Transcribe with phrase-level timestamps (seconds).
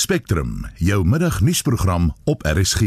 [0.00, 2.80] Spectrum, jou middagnuusprogram op RSG.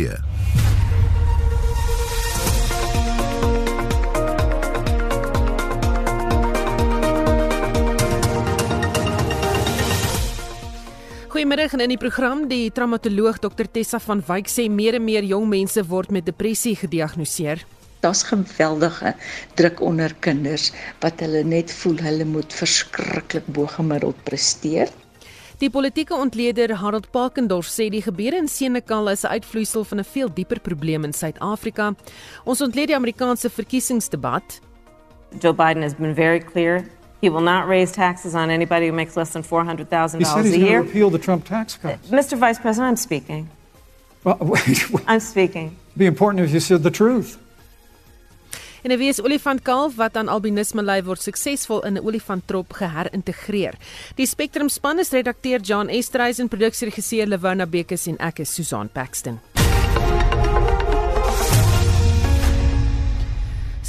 [11.27, 15.21] Goeiemiddag en in die program die traumatoloog Dr Tessa van Wyk sê meer en meer
[15.35, 17.61] jong mense word met depressie gediagnoseer.
[18.01, 19.13] Daar's geweldige
[19.53, 20.71] druk onder kinders
[21.05, 24.89] wat hulle net voel hulle moet verskriklik bo-gemiddeld presteer.
[25.61, 30.03] Die politieke ontleder Harold Parkendorf sê die gebeure in Senekal is 'n uitvloeisel van 'n
[30.03, 31.95] veel dieper probleem in Suid-Afrika.
[32.45, 34.59] Ons ontleed die Amerikaanse verkiesingsdebat.
[35.39, 36.85] Joe Biden has been very clear
[37.23, 40.51] He will not raise taxes on anybody who makes less than four hundred thousand dollars
[40.51, 40.81] a year.
[40.81, 42.11] Repeal the Trump tax cuts.
[42.11, 42.37] Uh, Mr.
[42.37, 43.47] Vice President, I'm speaking.
[44.25, 45.05] Well, wait, wait.
[45.07, 45.67] I'm speaking.
[45.67, 47.37] It'd be important if you said the truth.
[48.83, 53.73] En 'n wees olifantkalf wat aan albinisme ly word suksesvol in 'n olifanttrop geherintegreer.
[54.15, 59.52] Die Spectrum span is redakteur John Estreisen, produksieregisseur Lewona Bekes en ek is Susan Paxton.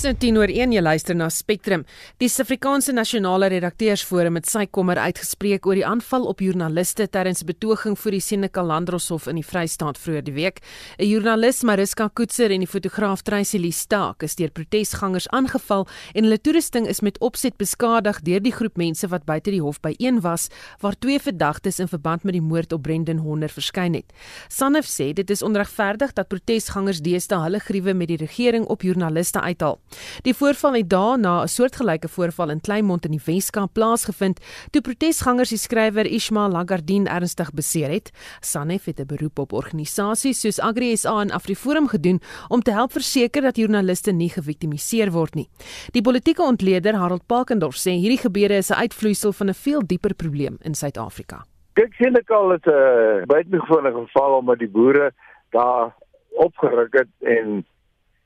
[0.05, 1.87] Dis 10 oor 1 jy luister na Spectrum.
[2.21, 7.47] Die Suid-Afrikaanse Nasionale Redakteursforum het sy kommer uitgespreek oor die aanval op joernaliste tydens 'n
[7.47, 10.61] betoging voor die Senekal Landroshof in die Vrystaat vroeër die week.
[10.99, 16.25] 'n Joernalis, Mariska Koetser en die fotograaf Tracy Lee Staak is deur protesgangers aangeval en
[16.25, 20.21] hulle toerusting is met opset beskadig deur die groep mense wat buite die hof byeen
[20.21, 20.49] was
[20.81, 24.13] waar twee verdagtes in verband met die moord op Brendan Honder verskyn het.
[24.49, 29.41] Sanef sê dit is onregverdig dat protesgangers deesdae hulle gruwe met die regering op joernaliste
[29.41, 29.81] uithaal.
[30.23, 35.49] Die voorval het daarna 'n soortgelyke voorval in Kleinmond in die Weskaap plaasgevind toe protesgangers
[35.49, 38.11] die skrywer Ismail Lagardin ernstig beseer het.
[38.41, 42.93] Sanef het 'n beroep op organisasies soos Agri SA en AfriForum gedoen om te help
[42.93, 45.49] verseker dat joernaliste nie geviktimiseer word nie.
[45.93, 50.15] Die politieke ontleder Harold Pakendorf sê hierdie gebeure is 'n uitvloeisel van 'n veel dieper
[50.15, 51.45] probleem in Suid-Afrika.
[51.75, 55.13] Kyk sien ek al dit 'n buitengewone geval omdat die boere
[55.51, 55.95] daar
[56.31, 57.67] opgeruk het en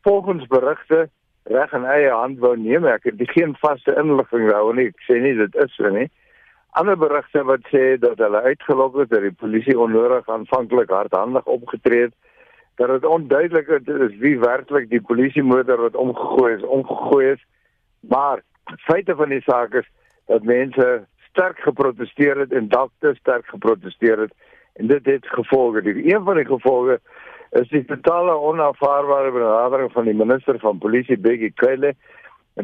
[0.03, 1.11] volgens berigte
[1.49, 2.87] reg in eie hand wou neem.
[2.87, 4.89] Ek het geen vaste inligting daaroor nie.
[4.93, 6.09] Ek sê nie dit is so nie.
[6.79, 12.09] Ander berigte wat sê dat hulle uitgelok het dat die polisie onnodig aanvanklik hardhandig opgetree
[12.09, 12.17] het
[12.79, 17.41] dat dit onduidelik is wie werklik die polisie motor wat omgegooi is, omgegooi is.
[18.01, 18.43] Maar
[18.87, 19.89] feite van die saak is
[20.31, 20.87] dat mense
[21.31, 24.35] sterk geprotesteer het en dalk te sterk geprotesteer het
[24.79, 25.83] en dit het gevolge.
[25.83, 27.01] Die een van die gevolge
[27.51, 31.95] is die totale onaanvaarbare benadering van die minister van polisie Bekkie Cele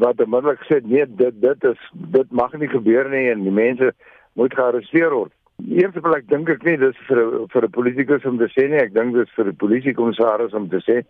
[0.02, 3.92] wat onmiddellik gesê nee dit dit is dit mag nie gebeur nie en die mense
[4.34, 5.32] moet gearresteer word.
[5.70, 8.94] Eerste plek dink ek nie dis vir vir 'n politikus om te sê nie, ek
[8.94, 11.04] dink dis vir die polisiekommissaris om te sê.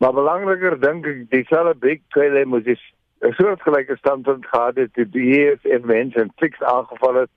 [0.00, 2.80] Maar belangriker dink ek dieselfde Bekkie Cele moet dis
[3.22, 7.30] 'n soort gelyke standpunt gehad het die EFF mense fiks aangeval het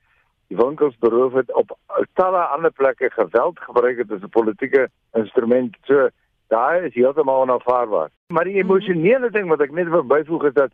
[0.47, 1.77] die winkels beroof het op
[2.13, 5.75] talle ander plekke geweld gebruik het as 'n politieke instrument.
[5.83, 6.09] So
[6.47, 8.09] daai is heeltemal onaanvaarbaar.
[8.27, 8.65] Maar die mhm.
[8.65, 10.71] emosionele ding wat ek net wil byvoeg is dat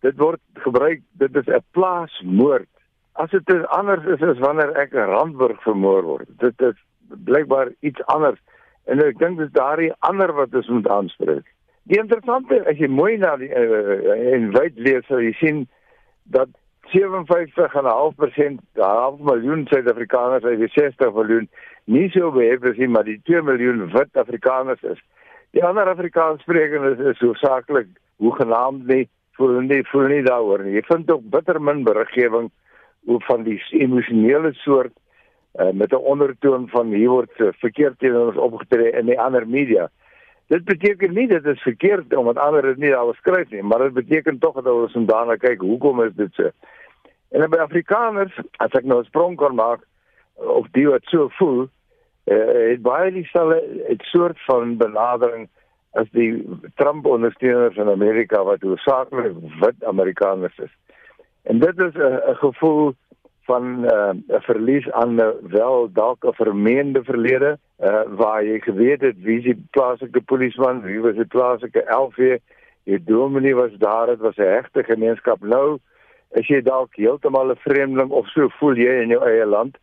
[0.00, 2.68] dit word gebruik, dit is 'n plaasmoord.
[3.12, 6.28] As dit anders is as wanneer ek 'n Randburg vermoor word.
[6.38, 6.74] Dit is
[7.08, 8.40] blykbaar iets anders.
[8.84, 11.46] En ek dink dis daardie ander wat ons moet aanspreek.
[11.82, 15.68] Die interessante as jy mooi na die uh, en wyd lees, sal jy sien
[16.22, 16.48] dat
[16.92, 21.48] 57,5% half miljoen Suid-Afrikaners uit die 60 miljoen
[21.84, 25.00] nie so behep is nie, maar die 2 miljoen wit Afrikaners is.
[25.54, 27.88] Die ander Afrikaanssprekers is, is hoofsaaklik
[28.22, 29.08] hoegenaamd nie
[29.38, 30.76] voel nie voel nie daaroor nie.
[30.78, 32.50] Jy vind ook bitter min beriggewing
[33.10, 34.94] oor van die emosionele soort
[35.60, 39.46] uh, met 'n ondertoon van hier word uh, verkeerd teenoor ons opgetree in die ander
[39.46, 39.88] media.
[40.52, 43.92] Dit beteken nie dit is verkeerd omdat ander dit nie daar skryf nie, maar dit
[43.92, 46.50] beteken tog dat ons moet daarna kyk hoekom is dit so.
[47.34, 49.80] En by Afrikaners, as ek nou 'n sprong kan maak
[50.36, 51.68] of die wat so voel,
[52.24, 55.48] uh, het baie dieselfde 'n soort van benadering
[55.92, 56.44] as die
[56.74, 60.74] Trump ondersteuners in Amerika wat hoofsaaklik wit Amerikaners is.
[61.42, 62.94] En dit is 'n gevoel
[63.44, 68.60] van eh, 'n uh, verlies aan uh, wel dalk 'n vermeende verlede uh, waar jy
[68.60, 72.38] geweet het wie die plaaslike polisieman, wie was die plaaslike LV,
[72.84, 75.40] die dominee was daar, dit was 'n regte gemeenskap.
[75.40, 75.78] Nou
[76.30, 79.76] is jy dalk heeltemal 'n vreemdeling of so voel jy in jou eie land.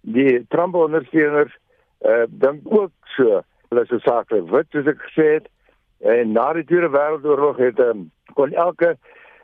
[0.00, 1.56] Die Trump ondersteuners
[2.04, 3.42] uh, dink ook so.
[3.68, 5.46] Hulle is so saaklik wit soos ek gesê het.
[6.00, 8.96] En na die Tweede Wêreldoorlog het um, kon elke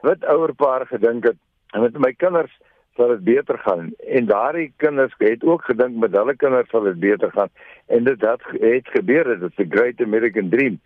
[0.02, 1.38] wit ouerpaar gedink het
[1.72, 2.52] met my kinders
[3.00, 7.00] sal dit beter gaan en daardie kinders het ook gedink met hulle kinders sal dit
[7.00, 7.48] beter gaan
[7.88, 10.80] en dit het, het gebeur dit is 'n great american dream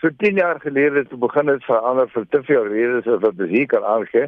[0.00, 3.66] so 10 jaar gelede het begin dit verander vir te veel redes wat ons hier
[3.66, 4.26] kan aangee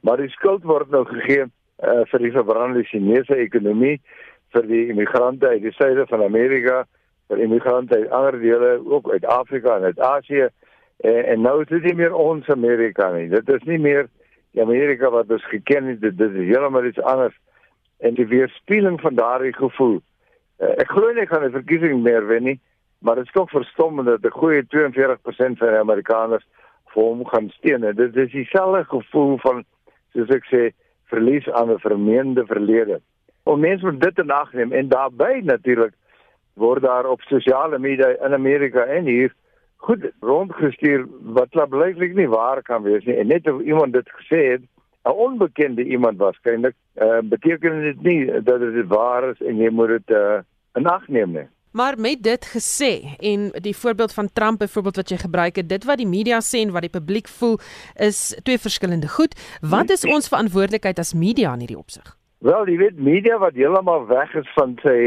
[0.00, 1.44] maar die skuld word nou gegee
[1.82, 4.00] uh, vir die verbrande Chinese ekonomie
[4.52, 6.82] vir die immigrante uit die suide van Amerika,
[7.30, 10.48] vir immigrante uit ander dele, ook uit Afrika en uit Asië.
[11.00, 13.28] En, en nou is dit nie meer ons Amerika nie.
[13.32, 14.08] Dit is nie meer
[14.60, 16.00] Amerika wat ons geken het.
[16.00, 17.36] Dit, dit is heeltemal iets anders.
[17.98, 20.00] En die weerspieëling van daardie gevoel.
[20.58, 22.60] Uh, ek glo nie gaan 'n verkiesing meer wen nie,
[22.98, 26.46] maar dit is tog verstommend dat 'n goeie 42% van die Amerikaners
[26.92, 27.94] vir hom gaan steun.
[27.96, 29.64] Dit is dieselfde gevoel van
[30.12, 30.72] soos ek sê
[31.08, 33.00] verlies aan 'n vermeende verlede.
[33.44, 35.94] Om mense moet dit in ag neem en daarbey natuurlik
[36.54, 39.34] word daar op sosiale media in Amerika en hier
[39.86, 41.06] goed rondgestuur
[41.38, 44.62] wat blyklik nie waar kan wees nie en net of iemand dit gesê het
[45.04, 49.88] 'n onbekende iemand waarskynlik uh, beteken dit nie dat dit waar is en jy moet
[49.88, 50.38] dit uh,
[50.74, 55.08] in ag neem nie Maar met dit gesê en die voorbeeld van Trump byvoorbeeld wat
[55.08, 57.58] jy gebruik het, dit wat die media sê en wat die publiek voel
[57.96, 59.32] is twee verskillende goed.
[59.60, 62.16] Wat is ons verantwoordelikheid as media in hierdie opsig?
[62.38, 64.98] Wel, jy weet media wat heeltemal weg is van sy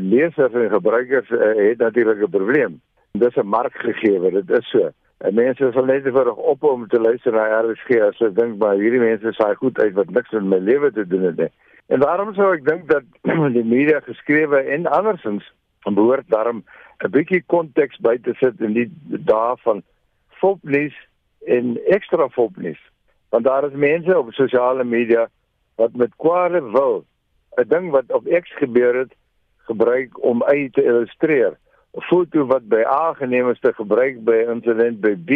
[0.00, 2.80] lesers en gebruikers uh, het natuurlik 'n probleem.
[3.18, 4.88] Dis 'n markgegewe, dit is so.
[5.18, 8.74] En mense sal net vir op om te luister na RSG as hulle dink maar
[8.74, 11.48] hierdie mense saai goed uit wat niks met my lewe te doen het nie.
[11.94, 13.06] En daarom sou ek dink dat
[13.58, 15.46] die media geskrewe en andersins
[15.86, 16.64] behoort daarom
[17.04, 18.90] 'n bietjie konteks by te sit in die
[19.30, 19.82] dae van
[20.42, 20.98] fopnuus
[21.46, 22.82] en ekstra fopnuus.
[23.30, 25.28] Want daar is mense op sosiale media
[25.76, 27.04] wat met kwade wil
[27.62, 29.14] 'n ding wat op X gebeur het
[29.70, 31.54] gebruik om uit te illustreer.
[31.94, 35.30] 'n Foto wat by A geneem is te gebruik by insident by B.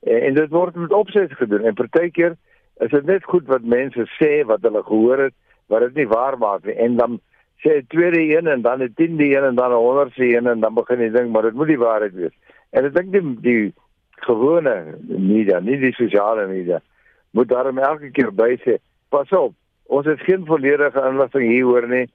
[0.00, 2.36] En, en dit word met opset gedoen en partykeer
[2.84, 5.34] is dit net goed wat mense sê wat hulle gehoor het
[5.66, 7.20] wat dit nie waar maak nie en dan
[7.64, 10.74] sê tweede een en dan 'n tiende een en dan 'n honderdste een en dan
[10.74, 12.36] begin jy dink maar dit moet die waarheid wees.
[12.70, 13.72] En ek dink die die
[14.26, 16.80] gewone media, nie die sosiale media,
[17.30, 19.54] moet daarom elke keer by sê pas op.
[19.86, 22.06] Ons het geen volledige inligting hier hoor nie.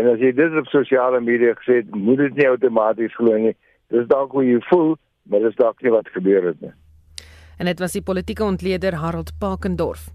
[0.00, 3.56] En as jy dit op sosiale media gesê het, moet dit nie outomaties glo nie.
[3.92, 4.96] Dis dalk hoe jy voel,
[5.28, 6.72] maar dis dalk nie wat gebeur het nie.
[7.60, 10.08] En dit was die politieke ontleder Harold Pakendorf.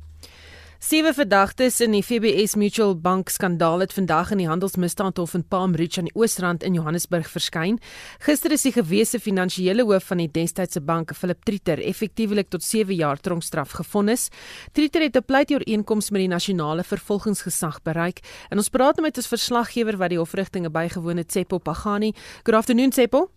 [0.78, 5.74] Sewe verdagtes in die FBS Mutual Bank skandaal het vandag in die handelsmisdaadhof in Palm
[5.74, 7.80] Ridge aan die Oosrand in Johannesburg verskyn.
[8.22, 12.94] Gister is die gewese finansiële hoof van die destydse bank, Philip Trieter, effektiewelik tot 7
[12.94, 14.30] jaar tronkstraf gevonnis.
[14.72, 18.20] Trieter het 'n pleitooreenkoms met die nasionale vervolgingsgesag bereik.
[18.50, 22.14] En ons praat nou met 'n verslaggewer wat die hofrigtinge bygewoon het, Tsepo Pagani.
[22.44, 23.32] Good afternoon, Tsepo.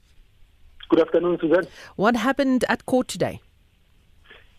[0.89, 1.65] Good afternoon, Susan.
[1.97, 3.41] What happened at court today?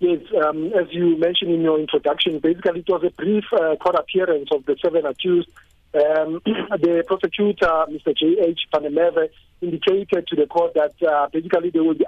[0.01, 3.95] Yes, um, as you mentioned in your introduction, basically it was a brief uh, court
[3.95, 5.48] appearance of the seven accused.
[5.94, 8.18] Um, the prosecutor, Mr.
[8.18, 8.62] J.H.
[8.74, 9.30] Panemeve,
[9.62, 12.06] indicated to the court that uh, basically they will be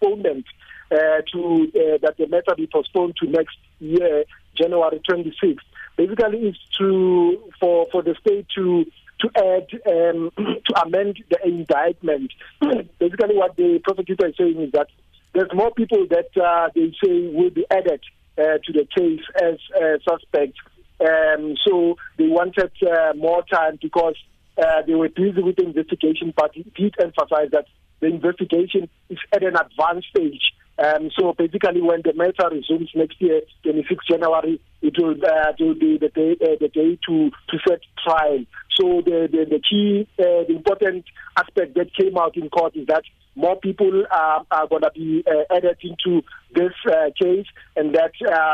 [0.00, 0.46] postponed
[0.90, 0.96] uh,
[1.32, 4.24] to uh, that the matter be postponed to next year,
[4.56, 5.58] January 26th.
[5.98, 8.86] Basically, it's to for for the state to
[9.20, 10.30] to add um,
[10.64, 12.32] to amend the indictment.
[12.98, 14.88] basically, what the prosecutor is saying is that
[15.34, 18.00] there's more people that uh, they say will be added
[18.38, 20.58] uh, to the case as uh, suspects.
[21.00, 24.14] Um, so they wanted uh, more time because
[24.56, 27.66] uh, they were busy with the investigation, but he did emphasize that
[28.00, 30.52] the investigation is at an advanced stage.
[30.76, 35.62] Um, so basically, when the matter resumes next year, 26 January, it will, uh, it
[35.62, 38.44] will be the day, uh, the day to, to set trial.
[38.76, 41.04] So the, the, the key, uh, the important
[41.36, 43.04] aspect that came out in court is that
[43.36, 46.22] more people uh, are going to be uh, added into
[46.54, 48.12] this uh, case, and that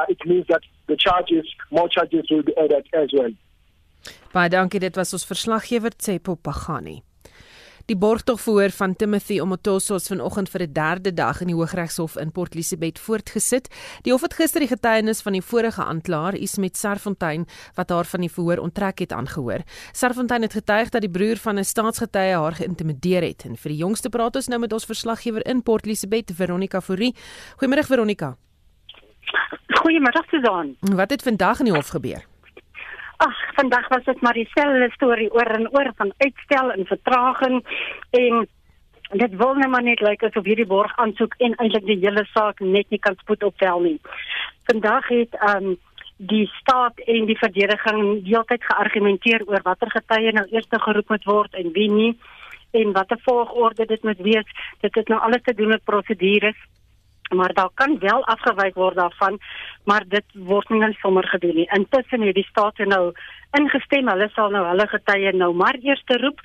[0.08, 3.30] it means that the charges, more charges will be added as well.
[4.32, 7.00] Baie dankie, dit was ons verslaggewer Tsepo Pagani.
[7.86, 12.32] Die borgtogverhoor van Timothy Omotoso is vanoggend vir 'n derde dag in die Hooggeregshof in
[12.32, 13.68] Port Elizabeth voortgesit.
[14.02, 18.20] Die hof het gister die getuienis van die vorige aanklaer, Ismet Sarfontein, wat haar van
[18.20, 19.62] die verhoor onttrek het, aangehoor.
[19.92, 23.44] Sarfontein het getuig dat die broer van 'n staatsgetuie haar geïntimideer het.
[23.44, 27.14] En vir die jongste praat ons nou met ons verslaggewer in Port Elizabeth, Veronica Fourie.
[27.56, 28.36] Goeiemôre Veronica.
[29.80, 30.76] Goeiemôre Susan.
[30.80, 32.29] Wat het vandag in die hof gebeur?
[33.20, 37.58] Ag, vandag was dit maar dieselfde storie oor en oor van uitstel en vertraging
[38.10, 38.46] en
[39.12, 42.62] dit wil net maar net lyk asof hierdie borg aansoek en eintlik die hele saak
[42.64, 43.98] net nie kan spoed optel nie.
[44.70, 45.76] Vandag het um
[46.32, 48.00] die staat en die verdediging
[48.30, 52.10] heeltyd geargumenteer oor watter getuie nou eers geroep moet word en wie nie
[52.80, 54.56] en watter volgorde dit moet wees.
[54.80, 56.56] Dit het nou alles te doen met prosedures
[57.34, 59.38] maar daar kan wel afgewyk word daarvan
[59.84, 61.68] maar dit word nie net sommer gedoen nie.
[61.76, 63.12] Intussen het die staat nou
[63.58, 64.08] ingestem.
[64.08, 66.40] Hulle sal nou hulle getuie nou maar eers te roep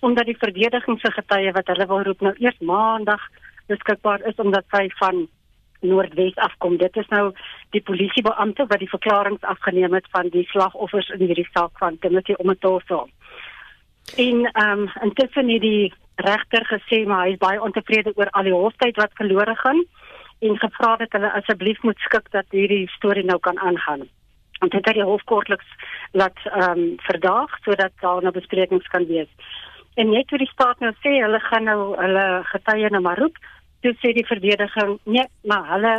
[0.00, 3.22] omdat die verdediging se getuie wat hulle wil roep nou eers maandag
[3.66, 5.26] beskikbaar is omdat sy van
[5.84, 6.78] Noordwes afkom.
[6.80, 7.32] Dit is nou
[7.76, 12.36] die polisiebeampte wat die verklaringe afgeneem het van die slagoffers in hierdie saak van Timothy
[12.38, 13.04] Omotoso
[14.16, 18.46] En ehm um, intussen het die regter gesê maar hy is baie ontevrede oor al
[18.46, 19.80] die hoftyd wat verlore gaan
[20.38, 24.08] en gevra dat hulle asseblief moet skik dat hierdie storie nou kan aangaan.
[24.60, 25.66] En dit het die hof kortliks
[26.12, 29.28] laat ehm um, verdaag sodat daar nou besprekings kan wees.
[29.94, 33.38] En net toe die staat nou sê hulle gaan nou hulle getuie nou maar roep,
[33.80, 35.94] toe sê die verdediging nee, maar hulle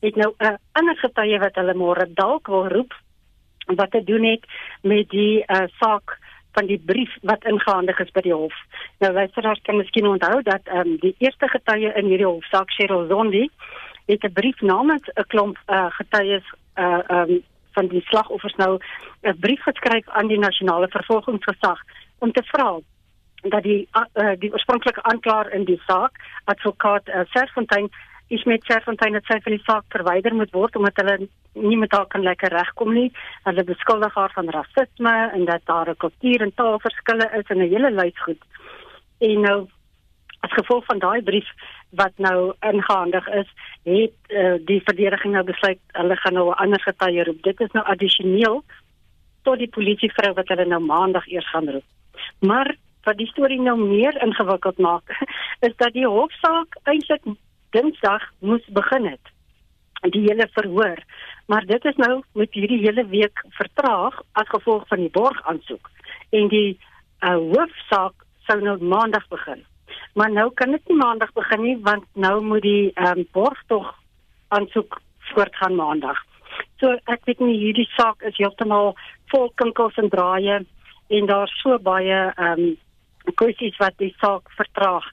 [0.00, 2.94] het nou 'n uh, ander getuie wat hulle môre dalk wil roep
[3.66, 4.44] wat te doen het
[4.82, 6.18] met die uh, saak
[6.52, 8.54] van die brief wat ingehandig is by die hof.
[8.98, 13.06] Nou luisteraars kan miskien onthou dat ehm um, die eerste getuie in hierdie hofsaak Cheryl
[13.08, 13.48] Zondi
[14.06, 17.42] het 'n brief namens 'n klomp uh, getuies uh ehm um,
[17.72, 18.78] van die slagoffers nou
[19.22, 21.80] 'n brief geskryf aan die nasionale vervolgingsgesag
[22.18, 22.78] om te vra
[23.42, 26.12] dat die uh, die oorspronklike aanklaer in die saak
[26.44, 27.88] advokaat uh, Serfontein
[28.30, 31.16] is met Serfontein het sy van die saak verwyder moet word omdat hulle
[31.54, 33.08] nie met haar kan lekker regkom nie.
[33.48, 37.72] Hulle beskuldig haar van rasisme en dat daar 'n kultuur en taalverskille is en 'n
[37.74, 38.42] hele lys goed.
[39.18, 39.58] En nou
[40.40, 41.48] as gevolg van daai brief
[41.90, 43.48] wat nou ingehandig is,
[43.82, 47.42] het uh, die verdediging nou besluit hulle gaan nou 'n ander getuie roep.
[47.42, 48.64] Dit is nou addisioneel
[49.42, 51.88] tot die polisievrou wat hulle nou maandag eers gaan roep.
[52.40, 55.08] Maar wat die storie nou meer ingewikkeld maak,
[55.66, 57.24] is dat die hofsaak eintlik
[57.70, 59.34] Dinsdag moes begin het
[60.08, 61.02] die hele verhoor.
[61.46, 65.90] Maar dit is nou met hierdie hele week vertraag as gevolg van die borgaansoek
[66.30, 66.78] en die
[67.20, 69.64] uh, hoofsaak sou nou maandag begin.
[70.14, 73.94] Maar nou kan dit nie maandag begin nie want nou moet die um, borgtog
[74.48, 75.00] aansoek
[75.32, 76.18] voortgaan maandag.
[76.80, 78.94] So ek weet nie hierdie saak is heeltemal
[79.32, 80.62] vol kinkels en draaie
[81.10, 82.78] en daar's so baie ehm um,
[83.36, 85.04] kwessies wat die saak vertraag.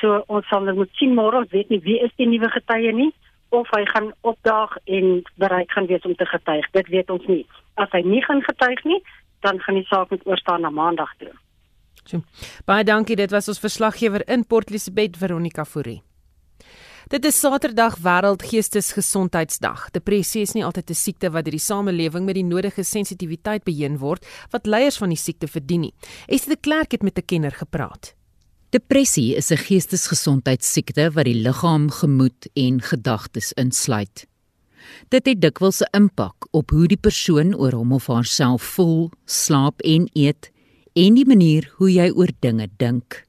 [0.00, 2.92] So ons sal nou moet sien môre, ons weet nie wie is die nuwe getuie
[2.92, 3.12] nie
[3.50, 6.66] of hy gaan opdaag en bereid gaan wees om te getuig.
[6.72, 7.46] Dit weet ons nie.
[7.80, 8.98] As hy nie gaan getuig nie,
[9.46, 11.32] dan gaan die saak met oorstaan na maandag toe.
[12.04, 12.20] So,
[12.68, 13.16] baie dankie.
[13.16, 16.02] Dit was ons verslaggewer in Port Elizabeth Veronica Fourie.
[17.08, 19.86] Dit is Saterdag Wêreld Geestesgesondheidsdag.
[19.94, 23.96] Depressie is nie altyd 'n siekte wat deur die samelewing met die nodige sensitiwiteit beheen
[23.98, 25.94] word wat leiers van die siekte verdien nie.
[26.26, 28.17] Esther de Klerk het met 'n kenner gepraat.
[28.70, 34.26] Depressie is 'n geestesgesondheidsiekte wat die liggaam, gemoed en gedagtes insluit.
[35.08, 39.80] Dit het dikwels 'n impak op hoe die persoon oor hom of haarself voel, slaap
[39.80, 40.50] en eet
[40.92, 43.24] en die manier hoe jy oor dinge dink.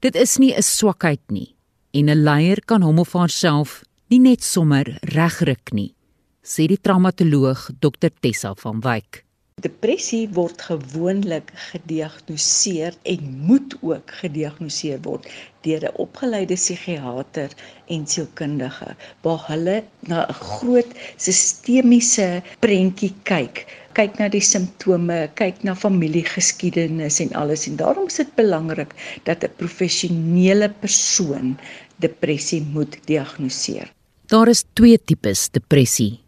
[0.00, 1.56] Dit is nie 'n swakheid nie
[1.92, 5.94] en 'n leier kan hom of haarself nie net sommer regryk nie,
[6.42, 9.23] sê die traumatoloog Dr Tessa van Wyk.
[9.64, 15.28] Depressie word gewoonlik gediagnoseer en moet ook gediagnoseer word
[15.64, 17.54] deur 'n opgeleide psigiater
[17.94, 18.90] en sielkundige
[19.24, 19.76] waar hulle
[20.10, 20.90] na 'n groot
[21.26, 23.62] sistemiese prentjie kyk
[23.94, 28.92] kyk na die simptome, kyk na familiegeskiedenis en alles en daarom is dit belangrik
[29.22, 31.56] dat 'n professionele persoon
[31.96, 33.88] depressie moet diagnoseer.
[34.26, 36.20] Daar is twee tipes depressie: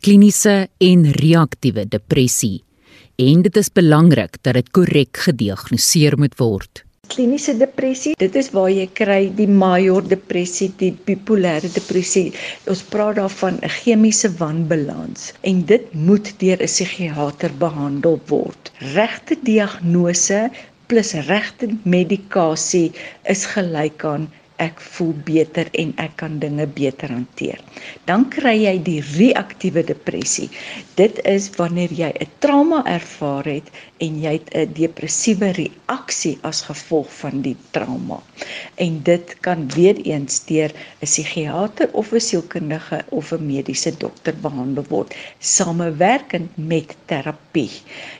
[0.00, 2.62] kliniese en reaktiewe depressie
[3.18, 6.84] en dit is belangrik dat dit korrek gediagnoseer moet word.
[7.10, 12.30] Kliniese depressie, dit is waar jy kry die major depressie, die bipolêre depressie.
[12.70, 18.70] Ons praat daarvan 'n chemiese wanbalans en dit moet deur 'n psigiater behandel word.
[18.94, 20.50] Regte diagnose
[20.86, 22.92] plus regte medikasie
[23.24, 24.30] is gelyk aan
[24.62, 27.60] ek voel beter en ek kan dinge beter hanteer.
[28.10, 30.48] Dan kry jy die reaktiewe depressie.
[30.98, 33.70] Dit is wanneer jy 'n trauma ervaar het
[34.04, 38.18] en jy het 'n depressiewe reaksie as gevolg van die trauma.
[38.76, 44.34] En dit kan weer eens deur 'n psigiater of 'n sielkundige of 'n mediese dokter
[44.34, 47.70] behandel word samewerkend met terapie.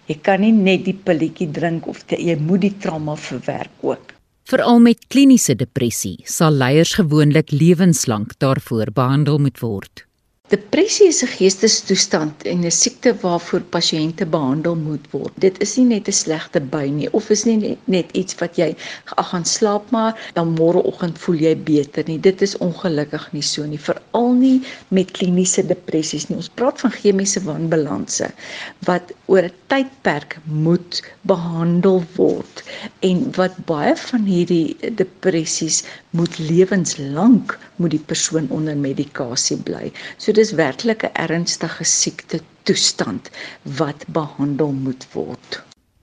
[0.07, 4.18] Jy kan nie net die pilletjie drink of te, jy moet die trauma verwerk ook.
[4.49, 10.07] Veral met kliniese depressie sal leiers gewoonlik lewenslank daarvoor behandel moet word.
[10.49, 15.35] Depressie is 'n geestestoestand en 'n siekte waarvoor pasiënte behandel moet word.
[15.37, 18.71] Dit is nie net 'n slegte by nie of is nie net iets wat jy
[19.17, 22.19] ag gaan slaap maar dan môreoggend voel jy beter nie.
[22.19, 26.37] Dit is ongelukkig nie so nie, veral nie met kliniese depressies nie.
[26.37, 28.33] Ons praat van chemiese wanbalanse
[28.78, 32.63] wat oor 'n tydperk moet behandel word
[33.09, 35.85] en wat baie van hierdie depressies
[36.17, 39.93] moet lewenslank moet die persoon onder medikasie bly.
[40.17, 43.31] So dis werklik 'n ernstige siekte toestand
[43.63, 45.63] wat behandel moet word.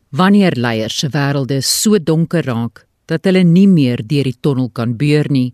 [0.10, 4.96] Wanneer leiers se wêrelde so donker raak dat hulle nie meer deur die tonnel kan
[4.98, 5.53] beur nie,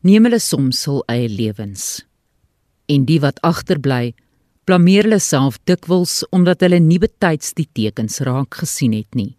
[0.00, 2.04] neem hulle soms hul eie lewens.
[2.86, 4.14] En die wat agterbly,
[4.68, 9.32] blameer hulle self dikwels omdat hulle nie betyds die tekens raak gesien het nie.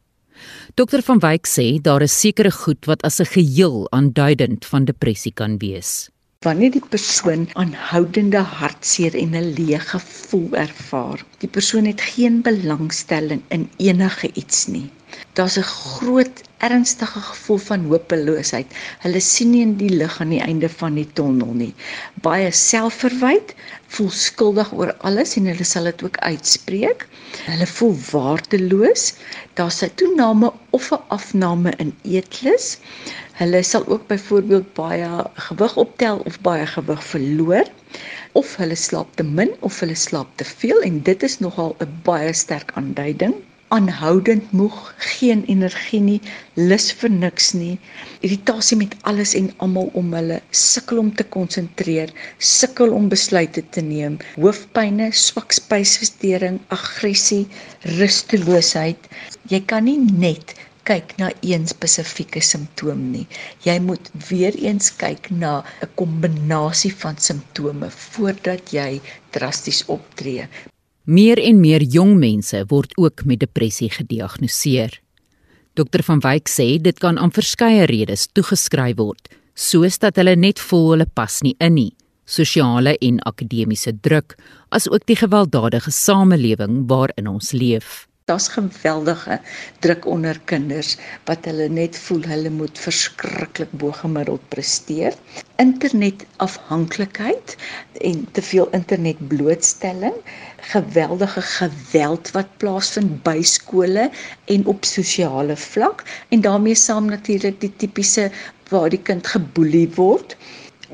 [0.80, 5.34] Dr van Wyk sê daar is sekere goed wat as 'n geheel aanduidend van depressie
[5.42, 6.10] kan wees.
[6.46, 13.42] Wanneer die persoon aanhoudende hartseer en 'n leë gevoel ervaar, die persoon het geen belangstelling
[13.50, 14.90] in enige iets nie.
[15.38, 18.72] Daar's 'n groot ernstige gevoel van hopeloosheid.
[19.04, 21.74] Hulle sien nie in die lig aan die einde van die tonnel nie.
[22.26, 23.54] Baie selfverwyd,
[23.88, 27.06] voel skuldig oor alles en hulle sal dit ook uitspreek.
[27.46, 29.14] Hulle voel waardeloos.
[29.54, 32.78] Daar's 'n toename of 'n afname in eetlus.
[33.40, 37.68] Hulle sal ook byvoorbeeld baie gewig optel of baie gewig verloor
[38.32, 42.02] of hulle slaap te min of hulle slaap te veel en dit is nogal 'n
[42.04, 43.36] baie sterk aanduiding
[43.76, 46.20] aanhoudend moeg, geen energie nie,
[46.70, 47.76] lus vir niks nie,
[48.26, 52.14] irritasie met alles en almal om hulle, sukkel om te konsentreer,
[52.52, 57.44] sukkel om besluite te neem, hoofpynne, swak spysvertering, aggressie,
[58.00, 59.12] rusteloosheid.
[59.54, 60.56] Jy kan nie net
[60.90, 63.28] kyk na een spesifieke simptoom nie.
[63.68, 65.54] Jy moet weer eens kyk na
[65.86, 69.02] 'n kombinasie van simptome voordat jy
[69.38, 70.50] drasties optree.
[71.10, 75.00] Meer en meer jong mense word ook met depressie gediagnoseer.
[75.74, 80.62] Dr van Wyk sê dit kan aan verskeie redes toegeskryf word, soos dat hulle net
[80.62, 81.96] voel hulle pas nie in nie,
[82.30, 84.38] sosiale en akademiese druk,
[84.70, 89.40] asook die gewelddadige samelewing waarin ons leef daar's geweldige
[89.84, 90.92] druk onder kinders
[91.30, 95.14] wat hulle net voel hulle moet verskriklik bo-gemiddeld presteer.
[95.64, 97.56] Internetafhanklikheid
[98.10, 100.16] en te veel internetblootstelling,
[100.74, 104.10] geweldige geweld wat plaasvind by skole
[104.56, 108.30] en op sosiale vlak en daarmee saam natuurlik die tipiese
[108.70, 110.38] waar die kind geboelie word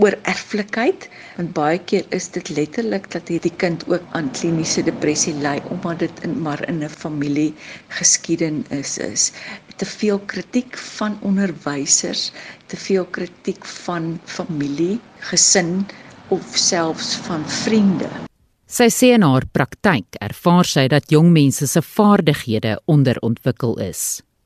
[0.01, 5.33] oor erflikheid want baie keer is dit letterlik dat hierdie kind ook aan kliniese depressie
[5.45, 7.53] ly omdat dit in maar in 'n familie
[7.99, 9.31] geskiedenis is
[9.75, 12.31] te veel kritiek van onderwysers
[12.67, 14.99] te veel kritiek van familie
[15.31, 15.85] gesin
[16.29, 18.09] of selfs van vriende
[18.65, 24.01] Sy sê in haar praktyk ervaar sy dat jong mense se vaardighede onderontwikkel is.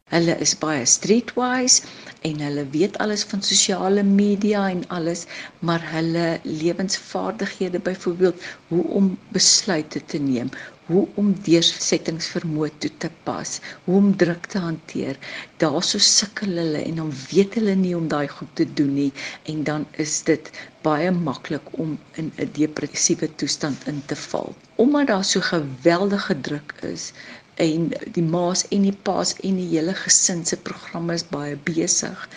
[0.10, 1.84] Hulle is baie streetwise
[2.30, 5.26] en hulle weet alles van sosiale media en alles,
[5.60, 10.50] maar hulle lewensvaardighede byvoorbeeld hoe om besluite te neem,
[10.89, 13.52] hoe om deursettingsvermoë toe te pas,
[13.86, 15.19] hoe om druk te hanteer.
[15.62, 19.12] Daarso sukkel hulle en dan weet hulle nie om daai goed te doen nie
[19.54, 20.50] en dan is dit
[20.88, 24.56] baie maklik om in 'n depressiewe toestand in te val.
[24.76, 27.12] Omdat daar so geweldige druk is,
[27.60, 32.28] en die ma's en die pa's en die hele gesin se programme is baie besig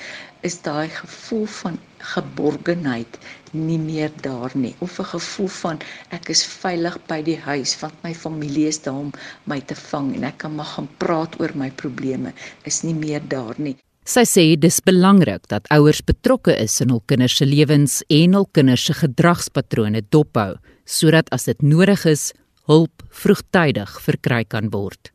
[0.49, 1.79] is daai gevoel van
[2.15, 3.19] geborgenheid
[3.53, 5.79] nie meer daar nie of 'n gevoel van
[6.19, 9.13] ek is veilig by die huis want my familie is daar om
[9.47, 12.33] my te vang en ek kan maar gaan praat oor my probleme
[12.65, 17.03] is nie meer daar nie Sy sê dis belangrik dat ouers betrokke is in hul
[17.07, 22.33] kinders se lewens en hul kinders se gedragspatrone dophou sodat as dit nodig is
[22.67, 25.12] hulp vroegtydig verkry kan word.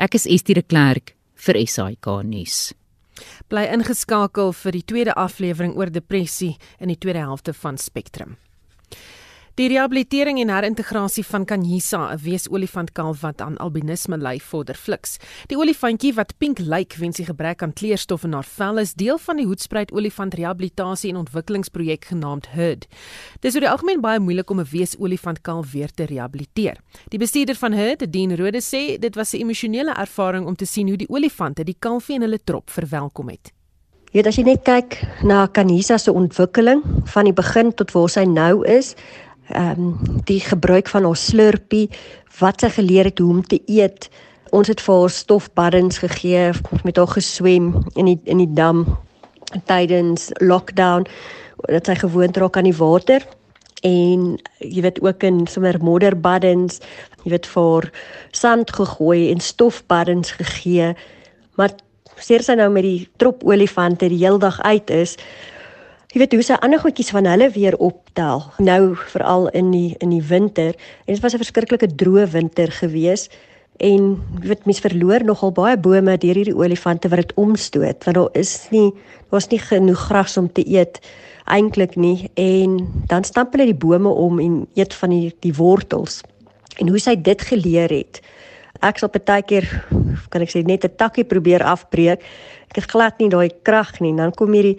[0.00, 1.10] Ek is Estie de Klerk
[1.44, 2.70] vir SAK nuus.
[3.52, 8.38] Bly ingeskakel vir die tweede aflewering oor depressie in die tweede helfte van Spectrum.
[9.58, 15.18] Die rehabilitering en herintegrasie van Kanyisa, 'n weesolifantkalf wat aan albinisme ly, vorder fliks.
[15.46, 19.18] Die olifantjie wat pink lyk weens die gebrek aan kleurstof in haar vel is deel
[19.18, 22.86] van die Hoedspruit Olifant Rehabilitasie en Ontwikkelingsprojek genaamd HUD.
[23.40, 26.76] Dis oor die algemeen baie moeilik om 'n weesolifantkalf weer te rehabiliteer.
[27.08, 30.88] Die bestuurder van HUD, Dean Rode, sê dit was 'n emosionele ervaring om te sien
[30.88, 33.52] hoe die olifante die kalfie in hulle trop verwelkom het.
[34.10, 36.80] Weet as jy net kyk na Kanisa se ontwikkeling
[37.12, 38.96] van die begin tot waar sy nou is,
[39.50, 41.90] ehm um, die gebruik van haar slurpie,
[42.38, 44.08] wat sy geleer het hoe om te eet.
[44.50, 46.52] Ons het vir haar stofbaddens gegee,
[46.84, 48.86] met haar geswem in die in die dam
[49.66, 51.06] tydens lockdown
[51.66, 53.26] dat sy gewoond raak aan die water
[53.86, 56.80] en jy weet ook in sommer modderbaddens,
[57.24, 57.88] jy weet vir
[58.36, 60.92] sand gegooi en stofbaddens gegee.
[61.56, 61.72] Maar
[62.20, 65.16] seer sy nou met die trop olifante die heeldag uit is,
[66.10, 68.40] Jy weet hoe se ander goedjies van hulle weer optel.
[68.58, 70.74] Nou veral in die in die winter.
[71.06, 73.28] En dit was 'n verskriklike droë winter gewees
[73.78, 78.16] en jy weet mense verloor nogal baie bome deur hierdie olifante wat dit omstoot want
[78.16, 78.92] daar is nie
[79.30, 81.00] daar's nie genoeg gras om te eet
[81.44, 86.22] eintlik nie en dan stamp hulle die bome om en eet van die die wortels.
[86.78, 88.20] En hoe sy dit geleer het.
[88.80, 89.86] Ek sal baie keer
[90.28, 92.20] kan ek sê net 'n takkie probeer afbreek.
[92.68, 94.16] Ek het glad nie daai krag nie.
[94.16, 94.78] Dan kom hierdie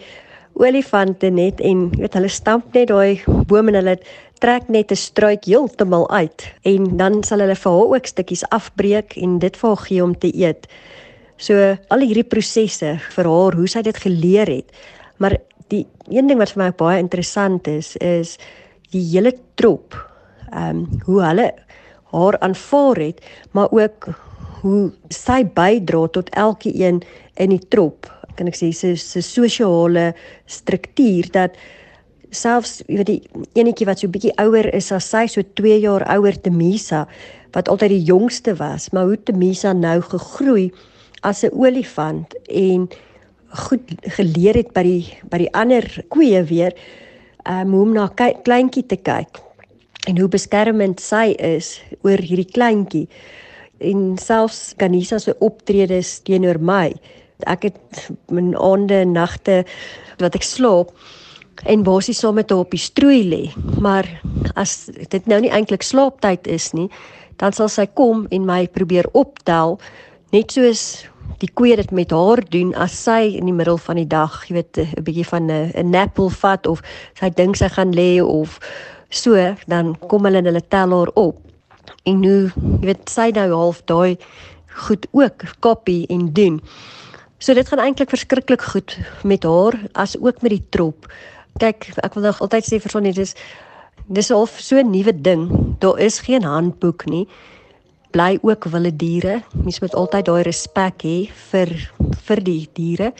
[0.53, 3.97] olifante net en weet hulle stamp net daai boom en hulle
[4.41, 9.17] trek net 'n struik heeltemal uit en dan sal hulle vir haar ook stukkies afbreek
[9.17, 10.67] en dit vir haar gee om te eet.
[11.37, 14.71] So al hierdie prosesse vir haar, hoe sy dit geleer het.
[15.17, 15.37] Maar
[15.69, 18.37] die een ding wat vir my baie interessant is, is
[18.91, 19.95] die hele trop.
[20.51, 21.53] Ehm um, hoe hulle
[22.11, 24.09] haar aanvaar het, maar ook
[24.61, 27.01] hoe sy bydra tot elkeen
[27.35, 28.05] in die trop.
[28.37, 30.11] Kan ek sê sy se sosiale
[30.47, 31.57] struktuur dat
[32.31, 36.05] selfs jy weet die enetjie wat so bietjie ouer is as sy so 2 jaar
[36.15, 37.05] ouer Temisa
[37.51, 40.71] wat altyd die jongste was, maar hoe Temisa nou gegroei
[41.27, 42.87] as 'n olifant en
[43.67, 43.83] goed
[44.15, 46.73] geleer het by die by die ander koeie weer
[47.45, 49.41] um, om na kleintjie te kyk
[50.07, 53.07] en hoe beskermend sy is oor hierdie kleintjie.
[53.81, 56.93] En selfs Kanisa se optredes teenoor my
[57.49, 59.63] ek het my aande en nagte
[60.19, 60.93] wat ek slaap
[61.69, 63.43] en basies saam met haar op die strooi lê.
[63.81, 64.07] Maar
[64.55, 66.89] as dit nou nie eintlik slaaptyd is nie,
[67.41, 69.79] dan sal sy kom en my probeer optel
[70.31, 71.05] net soos
[71.41, 74.55] die koeie dit met haar doen as sy in die middel van die dag, jy
[74.59, 76.81] weet, 'n bietjie van 'n 'n nappel vat of
[77.19, 78.59] sy dink sy gaan lê of
[79.09, 79.35] so,
[79.67, 81.37] dan kom hulle en hulle tel haar op.
[82.05, 82.51] En nou,
[82.81, 84.17] jy weet, sy nou half daai
[84.85, 86.61] goed ook kopie en doen.
[87.41, 88.93] So dit gaan eintlik verskriklik goed
[89.25, 91.07] met haar as ook met die trop
[91.57, 93.33] kyk ek wil nog altyd sê vir sonnie dis
[94.07, 95.49] dis al so 'n nuwe ding.
[95.79, 97.27] Daar is geen handboek nie.
[98.11, 99.43] Bly ook wilde diere.
[99.53, 101.69] Mens moet altyd daai respek hê vir
[102.27, 103.13] vir die diere.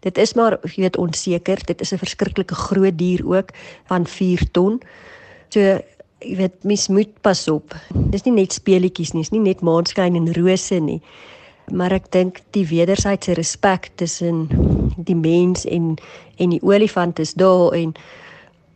[0.00, 1.58] Dit is maar jy weet onseker.
[1.66, 3.50] Dit is 'n verskriklike groot dier ook
[3.86, 4.82] van 4 ton.
[5.48, 5.60] So
[6.20, 7.74] jy weet mens moet pas op.
[7.94, 11.00] Dis nie net speelietjies nie dis nie net maanskyn en rose nie
[11.72, 14.46] maar ek dink die wederwysige respek tussen
[14.96, 15.94] die mens en
[16.36, 17.94] en die olifant is daar en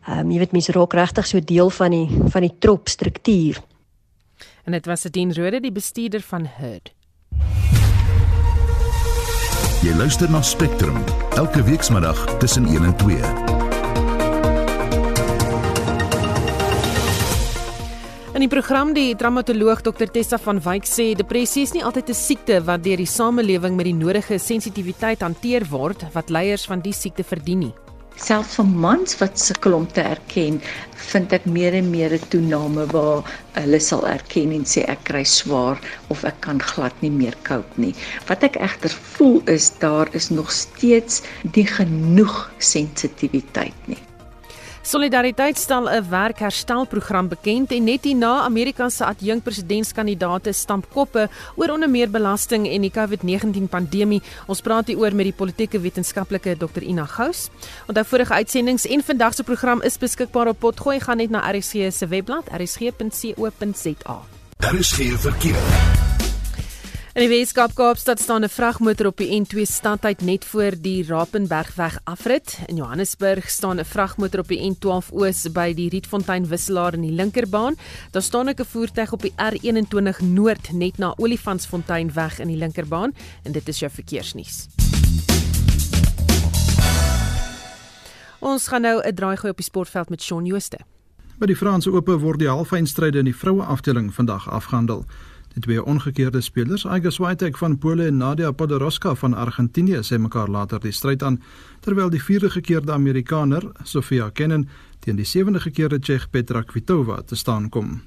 [0.07, 3.61] ehm um, jy weet mense raak regtig so deel van die van die trop struktuur.
[4.64, 6.92] En dit was Adien Rode die bestuurder van Herd.
[9.81, 10.98] Jy luister na Spectrum
[11.37, 13.49] elke weekmiddag tussen 1 en 2.
[18.40, 22.16] In die program die traumatoloog Dr Tessa van Wyk sê depressie is nie altyd 'n
[22.16, 26.94] siekte wat deur die samelewing met die nodige sensitiwiteit hanteer word wat leiers van die
[26.96, 27.74] siekte verdien nie.
[28.16, 30.57] Selfs vir mans wat sukkel om te erken,
[31.12, 33.29] vind ek meer en meer 'n toename waar
[33.61, 37.76] hulle sal erken en sê ek kry swaar of ek kan glad nie meer cope
[37.76, 37.94] nie.
[38.26, 41.20] Wat ek egter voel is daar is nog steeds
[41.53, 44.00] nie genoeg sensitiwiteit nie.
[44.82, 51.90] Solidariteit stel 'n werkherstelprogram bekend en net hierna Amerika se adjunkpresidentskandidaate stamp koppe oor onder
[51.90, 54.22] meer belasting en die COVID-19 pandemie.
[54.46, 57.50] Ons praat hier oor met die politieke wetenskaplike Dr Ina Gous.
[57.86, 61.92] Onthou vorige uitsendings en vandag se program is beskikbaar op Potgooi gaan net na RSG
[61.92, 64.20] se webblad rsg.co.za.
[64.56, 66.29] Daar is geen verkeer.
[67.20, 72.00] In die Weskaap Kaapstad staan 'n vragmotor op die N2 standheid net voor die Rapenbergweg
[72.04, 72.59] afrit.
[72.66, 77.12] In Johannesburg staan 'n vragmotor op die N12 oos by die Rietfontein wisselaar in die
[77.12, 77.74] linkerbaan.
[78.11, 82.56] Daar staan ook 'n voertuig op die R21 noord net na Olifantsfontein weg in die
[82.56, 84.68] linkerbaan en dit is jou verkeersnuus.
[88.38, 90.78] Ons gaan nou 'n draai gooi op die sportveld met Shaun Jooste.
[91.38, 95.04] By die Franse Ope word die halfeindstryde in die vroue afdeling vandag afgehandel.
[95.50, 100.48] Die twee ongekeerde spelers, Iga Swiatek van Pole en Nadia Podoroska van Argentinië, sê mekaar
[100.48, 101.40] later die stryd aan,
[101.80, 104.68] terwyl die vierde gekeerde Amerikaner, Sofia Kenin,
[105.00, 108.00] teen die sewende gekeerde Tsjech Petra Kvitova te staan kom.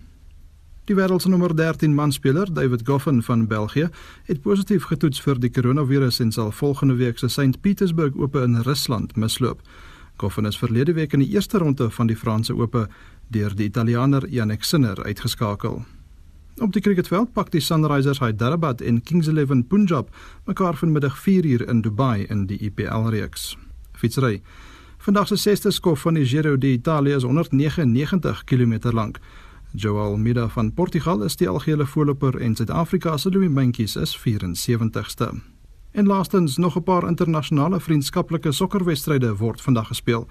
[0.87, 3.89] Die wêreld se nommer 13 manspeler, David Goffin van België,
[4.27, 8.61] het positief getoets vir die koronavirus en sal volgende week se St Petersburg Ope in
[8.67, 9.61] Rusland misloop.
[10.17, 12.87] Goffin is verlede week in die eerste ronde van die Franse Ope
[13.27, 15.83] deur die Italianer Yannick Sinner uitgeskakel.
[16.61, 20.09] Op die cricketveld pak die Sunrisers Hyderabad en Kings 11 Punjab
[20.45, 23.57] mekaar vanmiddag 4uur in Dubai in die IPL reeks.
[23.91, 24.41] Fietsry.
[24.97, 29.17] Vandag se sesde skof van die Giro d'Italia is 199 km lank.
[29.71, 35.33] Joao Almeida van Portugal is die algehele voorloper en Suid-Afrika se Louis Mentjes is 74ste.
[35.91, 40.27] En laastens nog 'n paar internasionale vriendskaplike sokkerwedstryde word vandag gespeel.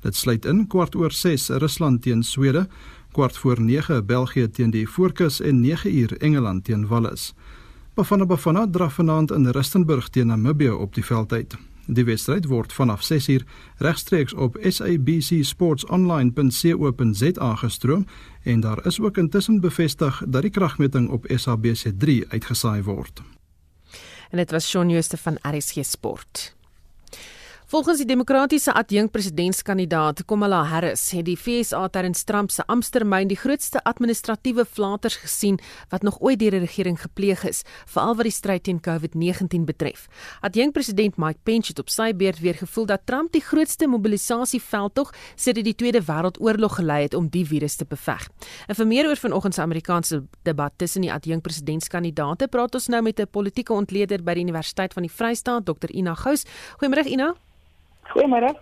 [0.00, 2.68] Dit sluit in kwart oor 6 Rusland teen Swede,
[3.16, 7.34] kwart voor 9 België teen die Voorkus en 9 uur Engeland teen Wallis.
[7.94, 11.56] Bafana Bafana draf vanaand in Rustenburg teen Namibië op die veldtyd.
[11.86, 13.44] Die wedstryd word vanaf 6 uur
[13.76, 18.06] regstreeks op sabcsportsonline.co.za gestroom
[18.42, 23.22] en daar is ook intussen bevestig dat die kragmeting op SABC3 uitgesaai word.
[24.30, 26.55] En dit was Shaun Jooste van RSG Sport.
[27.66, 33.80] Volgens die demokratiese adjunkpresidentskandidaat Kamala Harris het die FSA terwyl Trump se amptetermyn die grootste
[33.82, 35.56] administratiewe flaters gesien
[35.90, 40.04] wat nog ooit deur die regering gepleeg is, veral wat die stryd teen COVID-19 betref.
[40.46, 45.66] Adjunkpresident Mike Pence het op sy beurt weer gevoel dat Trump die grootste mobilisasieveldtog sedert
[45.66, 48.28] die Tweede Wêreldoorlog gelei het om die virus te beveg.
[48.68, 53.18] En vir meer oor vanoggend se Amerikaanse debat tussen die adjunkpresidentskandidaate, praat ons nou met
[53.18, 55.90] 'n politieke ontleder by die Universiteit van die Vrystaat, Dr.
[55.90, 56.46] Ina Gous.
[56.78, 57.34] Goeiemôre Ina.
[58.12, 58.54] Goeiemôre.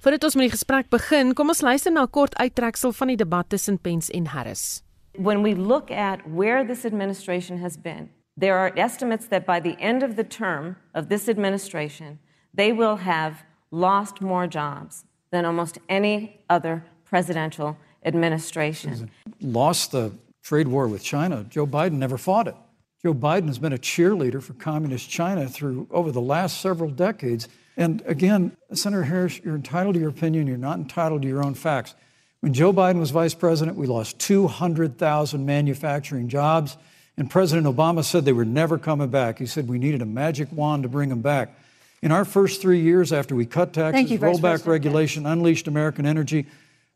[0.00, 3.16] Voordat ons met die gesprek begin, kom ons luister na 'n kort uittreksel van die
[3.16, 4.82] debat tussen Pence en Harris.
[5.16, 9.76] When we look at where this administration has been, there are estimates that by the
[9.80, 12.18] end of the term of this administration,
[12.54, 19.10] they will have lost more jobs than almost any other presidential administration.
[19.40, 21.44] Lost the trade war with China.
[21.48, 22.54] Joe Biden never fought it.
[23.02, 27.48] Joe Biden has been a cheerleader for communist China through over the last several decades.
[27.78, 30.48] And again, Senator Harris, you're entitled to your opinion.
[30.48, 31.94] You're not entitled to your own facts.
[32.40, 36.76] When Joe Biden was vice president, we lost 200,000 manufacturing jobs.
[37.16, 39.38] And President Obama said they were never coming back.
[39.38, 41.56] He said we needed a magic wand to bring them back.
[42.02, 44.72] In our first three years after we cut taxes, you, rolled back President.
[44.72, 46.46] regulation, unleashed American energy,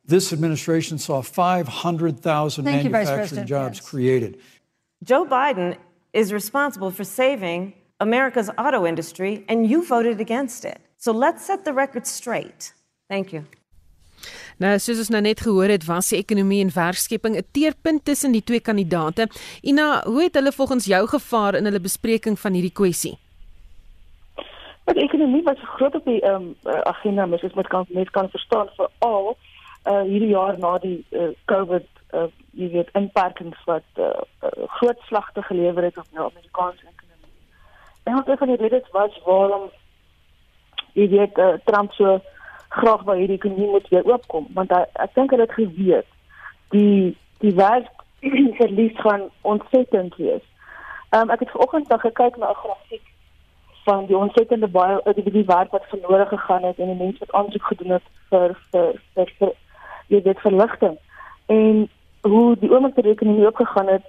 [0.04, 3.88] this administration saw 500,000 Thank you, manufacturing jobs Pence.
[3.88, 4.38] created.
[5.04, 5.76] Joe Biden
[6.12, 10.78] is responsible for saving America's auto industry, and you voted against it.
[10.98, 12.74] So let's set the record straight.
[13.08, 13.44] Thank you.
[14.62, 18.32] Nou soos ons nou net gehoor het, was die ekonomie en werkskepping 'n teerpunt tussen
[18.32, 19.28] die twee kandidaate.
[19.62, 23.18] Ina, hoe het hulle volgens jou gevaar in hulle bespreking van hierdie kwessie?
[24.84, 28.10] Maar die ekonomie was groot op die ehm um, agenda, mens is met kan net
[28.10, 29.36] kan verstaan veral
[29.90, 34.98] uh hierdie jaar na die uh, COVID uh jy weet inperkings wat uh, uh groot
[35.08, 37.01] slagte gelewer het op die Amerikaanse ekonomie.
[38.04, 39.70] En wat een van die redes was waarom
[40.92, 42.20] jy weet uh, Trump so
[42.68, 46.08] graag wou hierdie ekonomie moet weer oopkom, want hy, ek dink hulle het geweet
[46.74, 47.90] die die werk
[48.60, 50.44] verlies gaan ontsettend wees.
[51.12, 53.06] Ehm um, ek het vanoggend dan gekyk na 'n grafiek
[53.84, 57.18] van die ontsettende baie uit die, die werk wat verlore gegaan het en die mense
[57.18, 59.52] wat aansoek gedoen het vir vir vir, vir
[60.06, 60.96] jy weet verligting
[61.46, 61.88] en
[62.20, 64.06] hoe die oomblik die rekening opgegaan het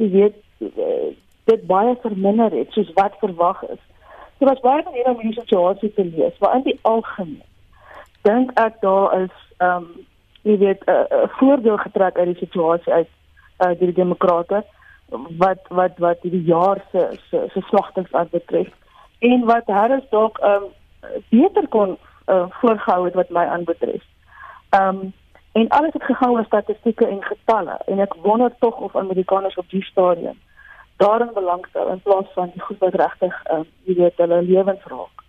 [0.00, 1.10] jy weet eh,
[1.44, 3.82] dit baie verminder het soos wat verwag is.
[4.38, 7.42] So was baie van hierdie mense situasie te lees, maar in die algemeen
[8.24, 10.06] dink ek daar is ehm um,
[10.44, 13.08] jy weet 'n uh, uh, voordeel getrek uit die situasie uit
[13.64, 14.64] uh, deur die demokrate
[15.38, 18.68] wat wat wat die jaar se se se slagtings aanbetref
[19.18, 24.02] en wat Harris dalk ehm um, beter kon uh, voorgehou het wat my aanbetref.
[24.70, 25.12] Ehm um,
[25.52, 29.70] en alles het gegaan oor statistieke en getalle en ek wonder tog of Amerikaners op
[29.70, 30.38] die stadium
[30.96, 35.22] daarin belangstel in plaas van die goed wat regtig um, jy weet hulle lewens raak.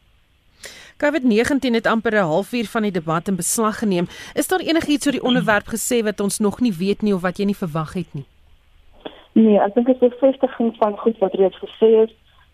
[1.03, 4.07] COVID-19 het amper 'n halfuur van die debat in beslag geneem.
[4.33, 7.37] Is daar enigiets oor die onderwerp gesê wat ons nog nie weet nie of wat
[7.37, 8.25] jy nie verwag het nie?
[9.31, 12.13] Nee, ek dink dit is 'n bevestiging van goed wat reeds gesê is.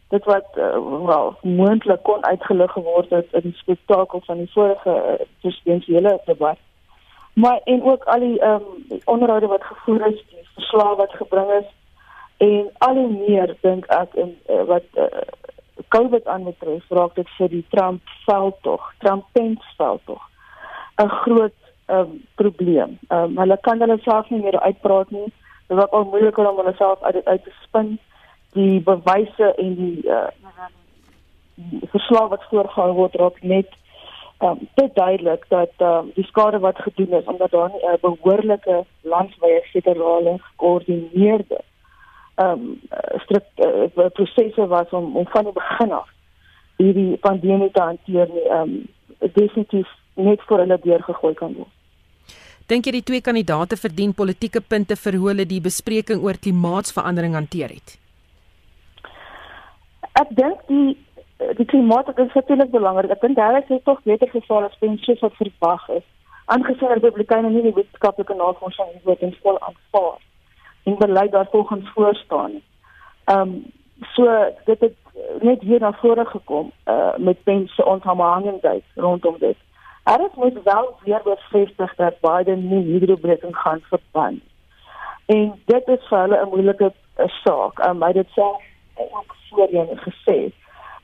[0.09, 4.89] Dit wat uh, wel moontlik kon uitgelig geword het in die spektakel van die vorige
[4.89, 6.57] uh, presidensiële debat.
[7.33, 11.51] Maar en ook al die ehm um, onderhoude wat gevoer is, die verslae wat gebring
[11.51, 11.69] is
[12.41, 15.07] en al hoe meer dink ek in uh, wat uh,
[15.93, 20.21] COVID aanbetref, raak dit vir die Trump veldtog, Trump Pence veldtog
[21.01, 22.99] 'n groot um, probleem.
[23.09, 25.27] Um, hulle kan hulle self nie meer uitpraat nie.
[25.67, 27.99] Dit word al moeiliker om hulle self uit uit te spin.
[28.53, 30.27] Die bewyse en die uh
[31.91, 33.73] verslag wat voorgehou word raak net
[34.41, 38.77] um, te duidelik dat um, die skade wat gedoen is omdat daar nie 'n behoorlike
[39.01, 41.59] landwyse federale gekoördineerde
[42.35, 42.81] ehm um,
[43.23, 46.09] strukture uh, prosesse was om om van die begin af
[46.77, 51.69] hierdie pandemie te hanteer nie ehm um, definitief net voor hulle deurgegooi kan word.
[52.71, 57.35] Dink jy die twee kandidaate verdien politieke punte vir hoe hulle die bespreking oor klimaatsverandering
[57.35, 57.97] hanteer het?
[60.21, 60.97] Ek dink die
[61.57, 63.11] die klimaat is natuurlik belangrik.
[63.11, 66.03] Ek dink daar is tog beter geval as pensioen wat verwag is.
[66.53, 70.19] Aangesien Republikeine nie die wetenskaplike navorsing wat in vol aanvaar
[70.83, 72.63] en beleid daar volgens voor staan nie.
[73.23, 73.71] Ehm um,
[74.13, 74.23] so
[74.65, 74.95] dit het
[75.39, 79.57] net weer na vore gekom uh met pensioen onthangingheid rondom dit.
[80.03, 84.41] Er is moet wel weer bevestig dat Biden nie hydrobreking gaan verband.
[85.25, 87.85] En dit is vir hulle 'n moeilike uh, saak.
[87.85, 88.61] Um, hy dit self
[88.95, 90.51] ook voorheen gesê.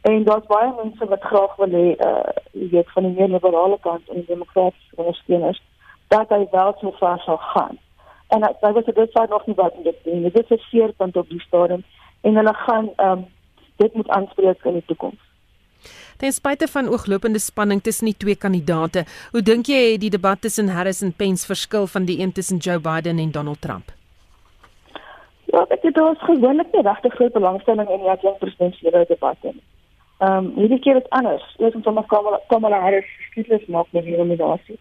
[0.02, 3.78] En daar's baie mense wat graag wil hê uh jy weet van die meer liberale
[3.82, 5.62] kant en die demokratiese ondersteuners
[6.08, 7.78] dat hy wel so ver sal gaan.
[8.28, 10.24] En hy hy was dit sou nog nie wat dit doen.
[10.24, 11.84] Dit is 'n seerpunt op die stadium
[12.22, 13.26] en hulle gaan ehm um,
[13.76, 15.22] dit moet aanspreek in die toekoms.
[16.18, 20.42] Ten spyte van ooglopende spanning tussen die twee kandidaate, hoe dink jy het die debat
[20.42, 23.92] tussen Harris en Pence verskil van die een tussen Joe Biden en Donald Trump?
[25.46, 29.64] Ja, ek het daar gewoonlik nie regtig groot belangstelling in die adjunkt presidentsiële debatte nie.
[30.18, 31.46] Ehm um, hierdie keer is anders.
[31.58, 34.80] Ons het sommer Kamala, Kamala Harris skietlis maak met die nominasie.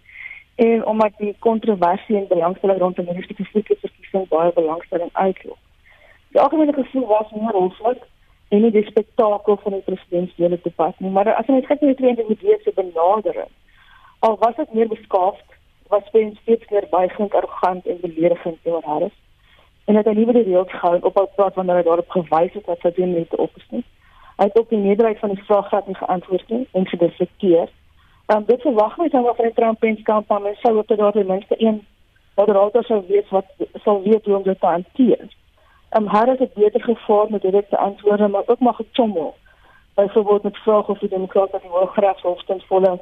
[0.57, 5.59] En omdat die kontroversie en belangstelling rondom hierdie spesifieke verkiesing baie belangstelling uitloop.
[6.33, 8.03] Die algemene gevoel was meer hoflik
[8.49, 11.99] en nie die spektakel van die presidentsiële debat nie, maar as jy kyk na die
[12.01, 13.53] twee individue se benadering,
[14.25, 15.57] al was dit meer beskaafd,
[15.93, 19.17] was Pence steeds meer buigend, arrogant en beledigend teenoor Harris
[19.87, 22.55] en het hy nie weer die reëls gehou op al praat wanneer hy daarop gewys
[22.59, 23.85] het dat sy dit net opgestel.
[24.37, 27.71] Hy het op die meerderheid van die vrae nie geantwoord nie en gedefekteer.
[28.27, 31.55] Um, dit verwag mens dan van die Trump Pence kampanje sou op dat ten minste
[31.59, 31.87] een
[32.35, 35.29] moderator sou weet wat sou weet hoe om dit te hanteer.
[35.91, 39.35] Um, Harris het beter gevaar met direkte antwoorde, maar ook maar gechommel.
[39.95, 43.01] Byvoorbeeld met vrae of die demokrate die hooggeregshof ten volle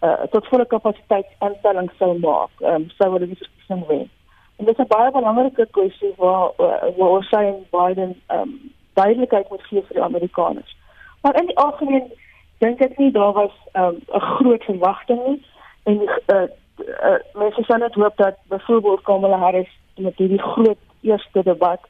[0.00, 2.50] uh, tot volle kapasiteit aanstelling sou maak.
[2.60, 4.10] Um, sou hulle die verkiesing wen.
[4.56, 6.50] En dit is 'n baie belangrike kwessie waar
[6.96, 10.76] waar ons sien Biden ehm um, duidelikheid moet gee vir die Amerikaners.
[11.22, 12.12] Maar in die algemeen
[12.60, 15.40] dink ek nie daar was ehm, 'n um, groot verwagting nie
[15.84, 16.00] en
[16.34, 16.48] uh,
[16.86, 21.80] uh, mense sou net hoop dat byvoorbeeld Kamala Harris met hierdie groot eerste debat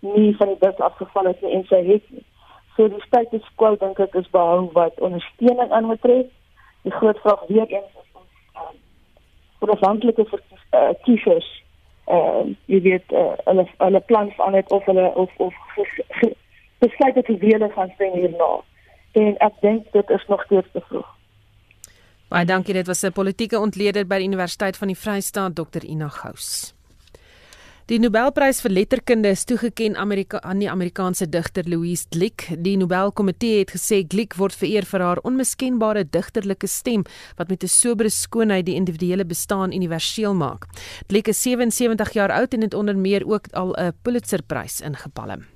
[0.00, 2.24] nie van die bus afgeval het nie en sy het nie.
[2.76, 6.26] So die status quo dink ek is behou wat ondersteuning aanbetref.
[6.82, 8.76] Die groot vraag weer eens is ons ehm um,
[9.60, 11.48] vir afhanklike uh, kiesers
[12.06, 15.54] uh jy weet uh, hulle hulle plan van dit of hulle of of
[16.78, 18.50] besluit te wiele gaan stem hierna.
[19.16, 21.08] En ek dink dit is nog steeds te vroeg.
[22.28, 26.08] Baie dankie dit was 'n politieke ontleder by die Universiteit van die Vrystaat Dr Ina
[26.08, 26.74] Gous.
[27.86, 32.48] Die Nobelprys vir letterkunde is toegekend Amerika aan die Amerikaanse digter Louise Glück.
[32.58, 37.04] Die Nobelkomitee het gesê Glück word vereer vir haar onmiskenbare digterlike stem
[37.36, 40.66] wat met 'n sobere skoonheid die individuele bestaan universeel maak.
[41.06, 45.55] Glück is 77 jaar oud en het onder meer ook al 'n Pulitzerprys ingepalem.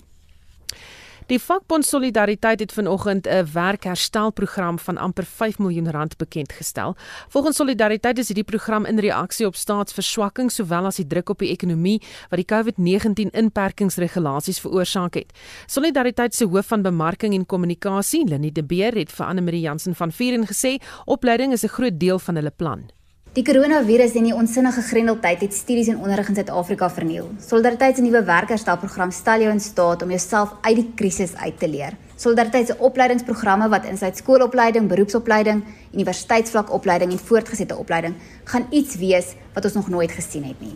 [1.30, 6.96] Die vakbond Solidariteit het vanoggend 'n werkherstelprogram van amper 5 miljoen rand bekend gestel.
[7.28, 11.50] Volgens Solidariteit is hierdie program in reaksie op staatsverswakking sowel as die druk op die
[11.50, 15.32] ekonomie wat die COVID-19 inperkingsregulasies veroorsaak het.
[15.66, 19.94] Solidariteit se hoof van bemarking en kommunikasie, Lenie De Beer, het vir Anne Marie Jansen
[19.94, 22.90] van Vieren gesê opleiding is 'n groot deel van hulle plan.
[23.30, 27.28] Die koronavirus en die onsinnige grendeltyd het studies en onderrig in Suid-Afrika verniel.
[27.38, 31.68] Solidariteit se nuwe werkerstelprogram stel jou in staat om jouself uit die krisis uit te
[31.70, 31.94] leer.
[32.18, 35.62] Solidariteit se opleidingsprogramme wat insluit skoolopleiding, beroepsopleiding,
[35.94, 38.18] universiteitsvlakopleiding en voortgesette opleiding,
[38.50, 40.74] gaan iets wees wat ons nog nooit gesien het nie.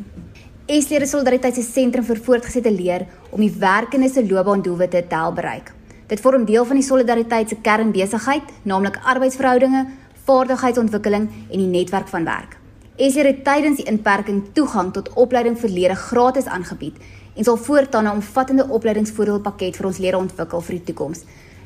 [0.71, 5.75] Esleer Solidariteit se sentrum vir voortgesette leer om die werkende se loopbaandoelwitte te help bereik.
[6.07, 9.87] Dit vorm deel van die Solidariteit se kernbesigheid, naamlik arbeidsverhoudinge,
[10.25, 12.57] vaardigheidsontwikkeling en die netwerk van werk.
[12.97, 17.01] Esler het tydens die inperking toegang tot opleiding vir lede gratis aangebied
[17.35, 21.25] en sal voortaan 'n omvattende opleidingsvoordeelpakket vir ons lede ontwikkel vir die toekoms.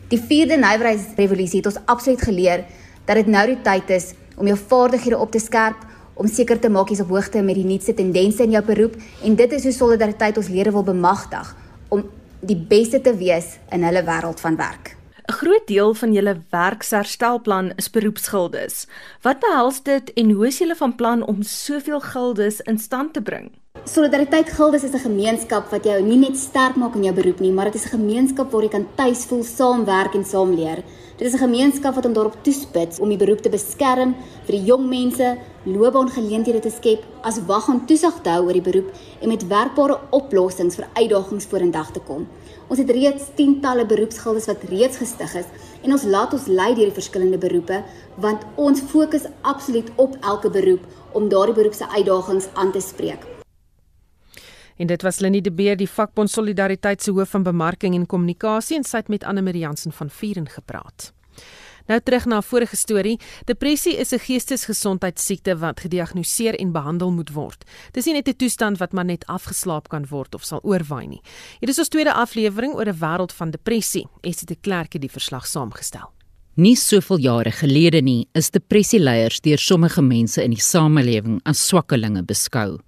[0.09, 2.65] Die 4de nywerheidsrevolusie het ons absoluut geleer
[3.05, 5.77] dat dit nou die tyd is om jou vaardighede op te skerp
[6.15, 9.35] om seker te maak jy's op hoogte met die nuutste tendense in jou beroep en
[9.35, 11.57] dit is hoe solidariteit ons lede wil bemagtig
[11.89, 12.05] om
[12.41, 14.98] die beste te wees in hulle wêreld van werk.
[15.29, 18.87] 'n Groot deel van julle werksherstelplan is beroepsgildes.
[19.23, 23.23] Wat behels dit en hoe is julle van plan om soveel gildes in stand te
[23.23, 23.51] bring?
[23.85, 27.53] Solidariteit Gildes is 'n gemeenskap wat jou nie net sterk maak in jou beroep nie,
[27.53, 30.83] maar dit is 'n gemeenskap waar jy kan tuis voel, saamwerk en saamleer.
[31.17, 34.15] Dit is 'n gemeenskap wat hom daarop toespits om die beroep te beskerm
[34.47, 38.71] vir die jong mense, loopbaangeleenthede te skep, as wag en toesig te hou oor die
[38.71, 42.27] beroep en met werkbare oplossings vir uitdagings vorendag te kom.
[42.69, 45.49] Ons het reeds tientalle beroepsgildes wat reeds gestig is
[45.81, 47.81] en ons laat ons lei deur die verskillende beroepe
[48.21, 50.85] want ons fokus absoluut op elke beroep
[51.17, 53.25] om daardie beroep se uitdagings aan te spreek.
[54.79, 58.77] En dit was Lenie de Beer, die vakbond Solidariteit se hoof van bemarking en kommunikasie
[58.77, 61.13] en sy het met Anne Marie Jansen van Vieren gepraat.
[61.89, 63.17] Nou terug na vorige storie.
[63.49, 67.65] Depressie is 'n geestesgesondheidsiekte wat gediagnoseer en behandel moet word.
[67.93, 71.23] Dis nie net 'n toestand wat maar net afgeslaap kan word of sal oorwaai nie.
[71.61, 74.07] Hier is ons tweede aflewering oor 'n wêreld van depressie.
[74.21, 76.13] Esie de Klerk het die verslag saamgestel.
[76.55, 82.23] Nie soveel jare gelede nie is depressieleiers deur sommige mense in die samelewing as swakkelinge
[82.23, 82.79] beskou.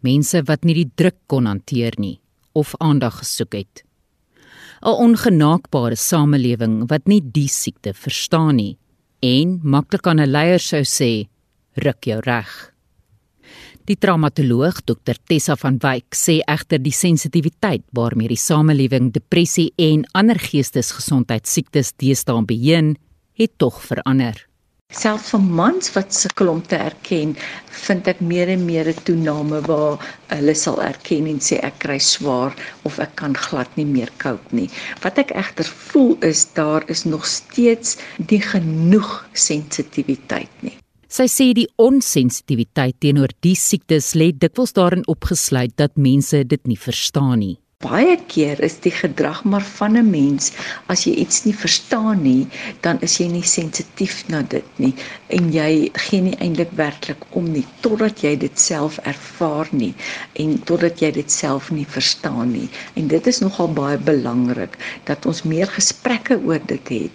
[0.00, 2.20] Mense wat nie die druk kon hanteer nie
[2.52, 3.84] of aandag gesoek het.
[4.82, 8.78] 'n ongenaakbare samelewing wat nie die siekte verstaan nie
[9.20, 11.28] en maklik aan 'n leier sou sê
[11.76, 12.72] ruk jou reg.
[13.84, 20.04] Die traumatoloog Dr Tessa van Wyk sê egter die sensitiwiteit waarmee die samelewing depressie en
[20.12, 22.96] ander geestesgesondheidsiektes deesdae beheen,
[23.34, 24.49] het tog verander.
[24.90, 27.36] Selfs vir mans wat sukkel om te erken,
[27.86, 30.02] vind ek meer en meer 'n toename waar
[30.34, 34.50] hulle sal erken en sê ek kry swaar of ek kan glad nie meer cope
[34.50, 34.68] nie.
[35.02, 37.98] Wat ek egter voel is daar is nog steeds
[38.30, 40.76] nie genoeg sensitiwiteit nie.
[41.08, 46.78] Sy sê die onsensitiwiteit teenoor die siektes lê dikwels daarin opgesluit dat mense dit nie
[46.78, 47.58] verstaan nie.
[47.80, 50.50] Baie keer is die gedrag maar van 'n mens
[50.92, 52.46] as jy iets nie verstaan nie,
[52.84, 54.92] dan is jy nie sensitief na dit nie
[55.28, 59.94] en jy gee nie eintlik werklik om nie totdat jy dit self ervaar nie
[60.34, 62.68] en totdat jy dit self nie verstaan nie.
[62.96, 67.12] En dit is nogal baie belangrik dat ons meer gesprekke oor dit het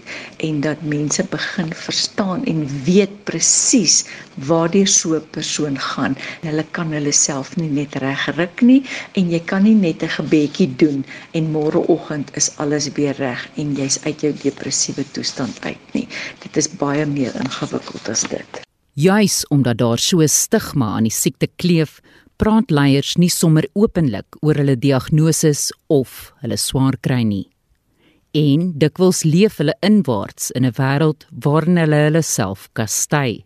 [0.50, 4.06] en dat mense begin verstaan en weet presies
[4.36, 6.18] waartoe so 'n persoon gaan.
[6.42, 10.55] Hulle kan hulle self nie net regruk nie en jy kan nie net 'n gebed
[10.56, 11.04] bietjie doen
[11.34, 16.08] en môreoggend is alles weer reg en jy's uit jou depressiewe toestand uit nie.
[16.44, 18.62] Dit is baie meer ingewikkeld as dit.
[18.96, 22.00] Juis omdat daar so 'n stigma aan die siekte kleef,
[22.38, 27.50] praat leiers nie sommer openlik oor hulle diagnose of hulle swaar kry nie.
[28.34, 33.46] En dikwels leef hulle inwaarts in 'n wêreld waarin hulle hulle self kastei.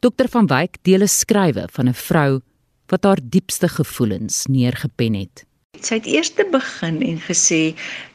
[0.00, 2.40] Dr van Wyk deel 'n skrywe van 'n vrou
[2.88, 5.47] wat haar diepste gevoelens neergepen het.
[5.86, 7.62] Sy het eers te begin en gesê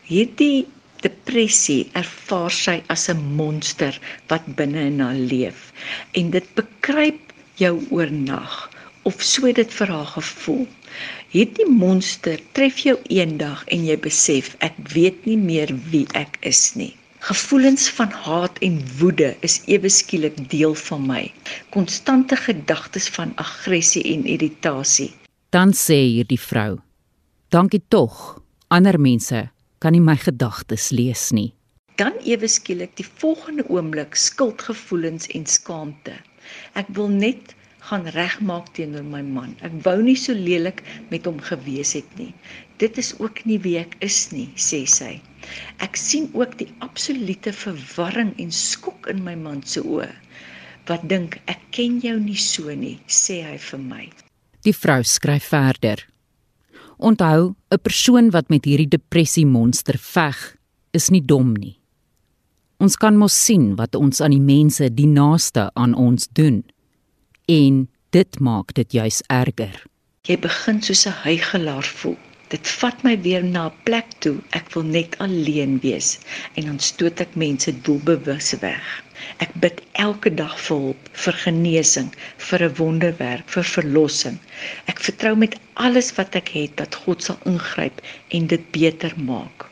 [0.09, 0.65] hierdie
[1.03, 3.99] depressie ervaar sy as 'n monster
[4.31, 5.71] wat binne in haar leef
[6.19, 7.33] en dit bekruip
[7.63, 8.55] jou oornag
[9.03, 10.67] of so dit vir haar gevoel.
[11.33, 16.75] Hierdie monster tref jou eendag en jy besef ek weet nie meer wie ek is
[16.75, 16.93] nie.
[17.23, 21.23] Gevoelens van haat en woede is ewe skielik deel van my.
[21.75, 25.11] Konstante gedagtes van aggressie en irritasie.
[25.49, 26.81] Dan sê hierdie vrou
[27.53, 28.41] Dankie tog.
[28.73, 31.51] Ander mense kan nie my gedagtes lees nie.
[32.01, 36.15] Dan ewe skielik die volgende oomblik skuldgevoelens en skaamte.
[36.73, 37.51] Ek wil net
[37.85, 39.51] gaan regmaak teenoor my man.
[39.61, 40.81] Ek wou nie so lelik
[41.11, 42.31] met hom gewees het nie.
[42.81, 45.11] Dit is ook nie wie ek is nie, sê sy.
[45.85, 50.09] Ek sien ook die absolute verwarring en skok in my man se oë.
[50.89, 54.07] Wat dink ek ken jou nie so nie, sê hy vir my.
[54.65, 56.01] Die vrou skryf verder.
[56.97, 60.57] Onthou, 'n persoon wat met hierdie depressie monster veg,
[60.91, 61.79] is nie dom nie.
[62.77, 66.63] Ons kan mos sien wat ons aan die mense die naaste aan ons doen.
[67.45, 69.83] En dit maak dit juis erger.
[70.27, 72.17] Jy begin soos 'n hygelaar voel.
[72.53, 74.35] Dit vat my weer na 'n plek toe.
[74.57, 76.09] Ek wil net alleen wees
[76.53, 78.91] en dan stoot ek mense doelbewus weg.
[79.45, 82.11] Ek bid elke dag vir hulp, vir genesing,
[82.47, 84.37] vir 'n wonderwerk, vir verlossing.
[84.93, 88.05] Ek vertrou met alles wat ek het dat God sal ingryp
[88.39, 89.69] en dit beter maak.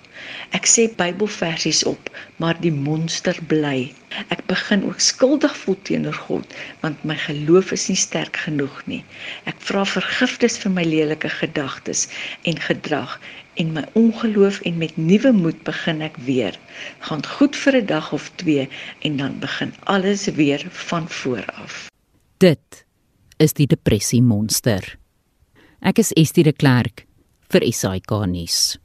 [0.57, 3.91] Ek sê Bybelversies op, maar die monster bly.
[4.33, 9.03] Ek begin ook skuldig voel teenoor God, want my geloof is nie sterk genoeg nie.
[9.49, 12.07] Ek vra vergifnis vir my lelike gedagtes
[12.43, 13.17] en gedrag
[13.59, 16.57] en my ongeloof en met nuwe moed begin ek weer.
[17.07, 18.69] Gaan goed vir 'n dag of 2
[19.01, 21.89] en dan begin alles weer van voor af.
[22.37, 22.85] Dit
[23.37, 24.97] is die depressie monster.
[25.81, 27.05] Ek is Estie de Klerk
[27.49, 28.80] vir SAK nuus.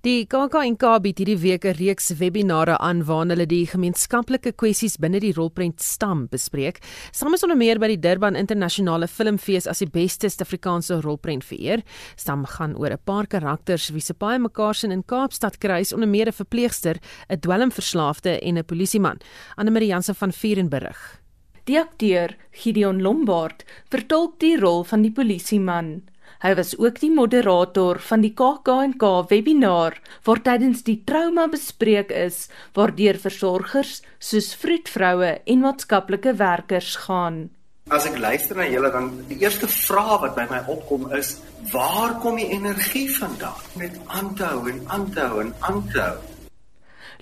[0.00, 5.20] Die KAK&K bied hierdie week 'n reeks webinare aan waarin hulle die gemeenskaplike kwessies binne
[5.20, 6.80] die rolprent stam bespreek.
[7.12, 11.82] Stam is onder meer by die Durban Internasionale Filmfees as die beste Suid-Afrikaanse rolprent vereer.
[12.16, 16.08] Stam gaan oor 'n paar karakters wie se paai mekaar sien in Kaapstad kruis onder
[16.08, 16.96] meer 'n verpleegster,
[17.28, 19.20] 'n dwelmverslaafde en 'n polisieman.
[19.56, 21.20] Anne-Marie Jansen van Vuren berig.
[21.64, 26.09] Die akteur Gideon Lombard vertolk die rol van die polisieman.
[26.40, 32.48] Hy was ook die moderator van die KAK&K webinar waar tydens die trauma bespreek is
[32.74, 37.50] waardeur versorgers soos vroedvroue en maatskaplike werkers gaan.
[37.90, 41.40] As ek luister na julle dan die eerste vraag wat by my opkom is
[41.72, 43.58] waar kom die energie vandaan?
[43.80, 46.14] Net aanhou en aanhou en aanhou.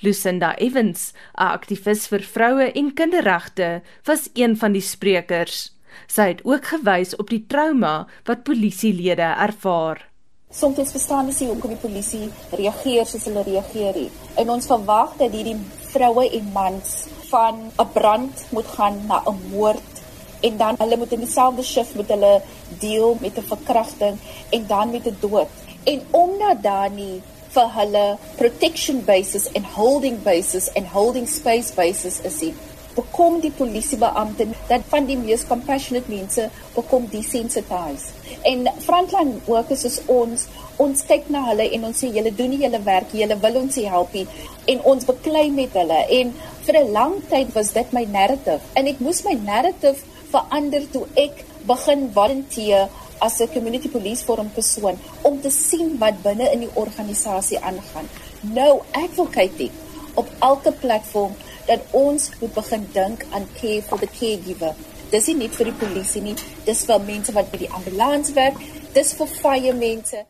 [0.01, 5.73] Lucinda Evans, 'n aktivis vir vroue en kinderregte, was een van die sprekers.
[6.07, 10.05] Sy het ook gewys op die trauma wat polisielede ervaar.
[10.51, 14.11] Soms verstaan ons nie hoekom die polisie reageer soos hulle reageer nie.
[14.41, 15.59] En ons verwag dat hierdie
[15.93, 16.95] vroue en mans
[17.29, 19.93] van 'n brand moet gaan na 'n moord
[20.41, 22.43] en dan hulle moet in dieselfde shift met hulle
[22.79, 24.17] deel met 'n verkrachting
[24.51, 25.49] en dan met 'n dood.
[25.85, 32.21] En omdat daar nie vir hulle protection basis en holding basis en holding space basis
[32.21, 32.55] is nie,
[32.99, 38.15] bekom die polisiebeampte dat van die mees compassionate mense bekom desensitized.
[38.51, 40.47] En frontline workers is ons,
[40.83, 43.81] ons kyk na hulle en ons sê julle doen nie julle werk, julle wil ons
[43.95, 44.27] help nie
[44.69, 46.33] en ons beklei met hulle en
[46.67, 51.07] vir 'n lang tyd was dit my narrative en ek moes my narrative verander toe
[51.17, 52.89] ek begin volunteer
[53.27, 58.09] as 'n community police forum persoon om te sien wat binne in die organisasie aangaan.
[58.43, 59.71] Nou advocating
[60.15, 61.33] op elke platform
[61.69, 64.75] dat ons moet begin dink aan care for the caregiver.
[65.13, 66.35] Dis nie net vir die polisie nie,
[66.67, 68.59] dis vir mense wat by die ambulans werk,
[68.95, 70.25] dis vir fire mense.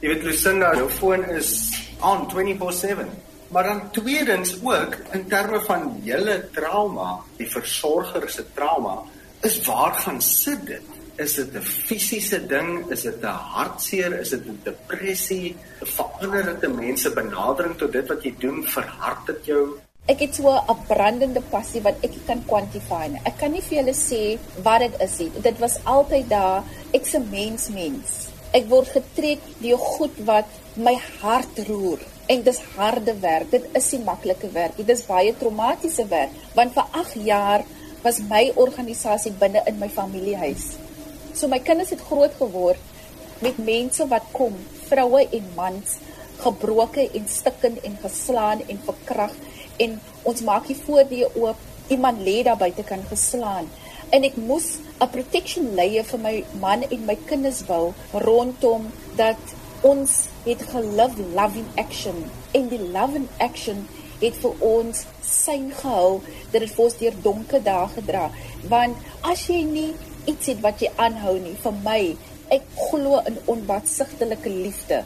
[0.00, 1.52] Jy weet Lucinda, jou foon is
[2.00, 3.08] aan 24/7.
[3.48, 8.98] Maar dan tweedens ook in terme van julle trauma, die versorger se trauma,
[9.40, 10.82] is waar gaan sit dit?
[11.16, 12.90] Is dit 'n fisiese ding?
[12.90, 14.20] Is dit 'n hartseer?
[14.20, 15.56] Is dit 'n depressie?
[15.82, 18.64] Verander dit 'n mens se benadering tot dit wat jy doen?
[18.64, 19.80] Verhard dit jou?
[20.08, 23.20] Ek het so 'n brandende passie wat ek kan kwantifieer.
[23.28, 25.30] Ek kan nie vir julle sê wat dit is nie.
[25.42, 26.64] Dit was altyd daar.
[26.92, 28.28] Ek's 'n mens mens.
[28.52, 30.46] Ek word getrek deur goed wat
[30.76, 31.98] my hart roer.
[32.26, 33.50] En dis harde werk.
[33.50, 34.86] Dit is nie maklike werk nie.
[34.86, 37.64] Dis baie traumatiese werk want vir 8 jaar
[38.02, 40.76] was my organisasie binne in my familiehuis.
[41.34, 42.80] So my kinders het groot geword
[43.40, 44.54] met mense wat kom,
[44.88, 45.98] vroue en mans,
[46.38, 49.47] gebroken en stikkend en geslaan en verkragt
[49.84, 51.66] en ons maak die voordeur oop.
[51.88, 53.68] Iemand lê daar buite kan geslaan.
[54.12, 59.40] En ek moes 'n protection layer vir my man en my kinders bou rondom dat
[59.82, 62.24] ons het gelive loving action.
[62.52, 63.86] En die loving action
[64.20, 66.20] het vir ons sein gehou
[66.50, 68.30] dat dit vir ons deur donker dae gedra.
[68.68, 69.94] Want as jy nie
[70.26, 72.16] iets het wat jy aanhou nie vir my
[72.50, 75.04] ek glo in onbatsigtelike liefde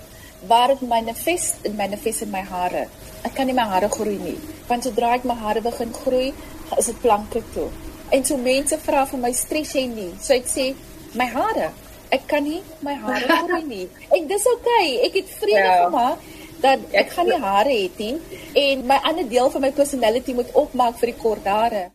[0.49, 2.89] waar dit manifest in manifest in my hare
[3.27, 4.37] ek kan nie my hare groei nie.
[4.69, 6.33] Want sodra ek my hare begin groei,
[6.79, 7.69] is dit planke toe.
[8.13, 10.11] En so mense vra vir my stres jy nie.
[10.21, 10.73] So ek sê
[11.19, 11.71] my hare,
[12.13, 13.89] ek kan nie my hare groei nie.
[14.11, 14.87] En dis oukei.
[14.99, 15.09] Okay.
[15.09, 15.81] Ek het vrede ja.
[15.87, 16.31] gemaak
[16.63, 18.13] dat ek gaan nie hare hê nie
[18.61, 21.89] en my ander deel van my personality moet opmaak vir die kort hare.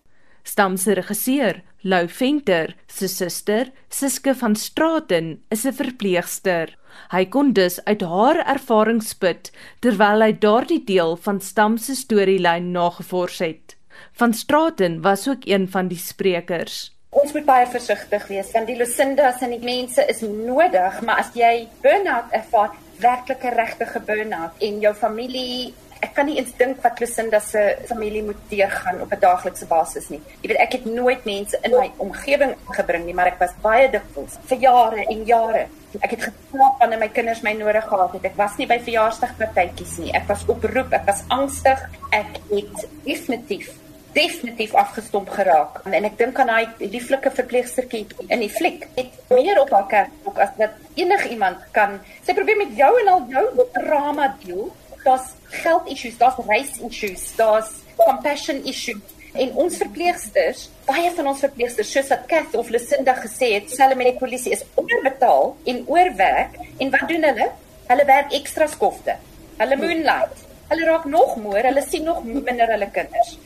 [0.48, 6.76] Stam se regisseur, Lou Venter, se suster, Siske van Straten, is 'n verpleegster.
[7.12, 12.72] Hy kon dus uit haar ervaring spit terwyl hy daardie deel van Stam se storielyn
[12.72, 13.78] nagevors het.
[14.12, 16.92] Van Straten was ook een van die sprekers.
[17.10, 21.32] Ons moet baie versigtig wees want die Lucindas en die mense is nodig, maar as
[21.34, 27.00] jy burn-out ervaar, werklike regte burn-out en jou familie ek kan nie eens dink wat
[27.00, 30.22] Lucinda se familie moet deurgaan op 'n daaglikse basis nie.
[30.42, 33.90] Jy weet ek het nooit mense in my omgewing gebring nie, maar ek was baie
[33.90, 35.68] dikwels vir jare en jare.
[36.02, 38.26] Ek het geslaap wanneer my kinders my nodig gehad het.
[38.26, 40.12] Ek was nie by verjaarsdagpartytjies nie.
[40.14, 41.90] Ek was op beroep, ek was angstig.
[42.12, 43.72] Ek het definitief
[44.18, 45.82] definitief afgestomp geraak.
[45.86, 48.88] En ek dink aan daai lieflike verpleegstertjie in die fliek.
[48.96, 52.00] Het meer op haar kerk as wat enigiemand kan.
[52.26, 53.46] Sy probeer met jou en al jou
[53.76, 54.68] drama deel
[55.08, 55.30] daar's
[55.64, 59.16] geld issues, daar's race issues, daar's compassion issues.
[59.38, 63.98] En ons verpleegsters, baie van ons verpleegsters, soos wat Kath of Lucinda gesê het, selfs
[64.00, 67.50] met die polisie is onderbetaal en oorwerk en wat doen hulle?
[67.88, 69.18] Hulle werk ekstra skofte.
[69.60, 70.46] Hulle moonlight.
[70.72, 73.38] Hulle raak nog moer, hulle sien nog minder hulle kinders.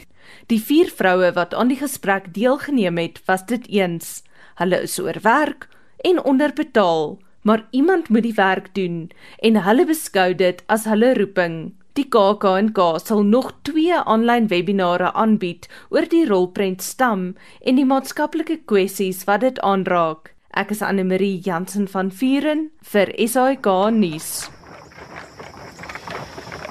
[0.50, 4.22] Die vier vroue wat aan die gesprek deelgeneem het, was dit eens.
[4.60, 5.68] Hulle is oorwerk
[6.08, 11.74] en onderbetaal maar iemand moet die werk doen en hulle beskou dit as hulle roeping.
[12.00, 18.62] Die KAK&K sal nog 2 aanlyn webinare aanbied oor die rolprent stam en die maatskaplike
[18.66, 20.32] kwessies wat dit aanraak.
[20.56, 24.48] Ek is Anne Marie Jansen van Vuren vir SAK nuus.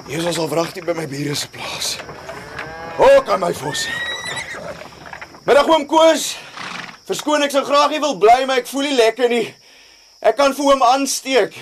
[0.09, 1.95] Hier is al vragtig by my bure se plaas.
[2.97, 3.85] O, kan my vos.
[5.45, 6.31] Middag oom Koos.
[7.05, 9.47] Verskoon ek sou graag nie wil bly maar ek voel nie lekker nie.
[10.21, 11.55] Ek kan vir hom aansteek.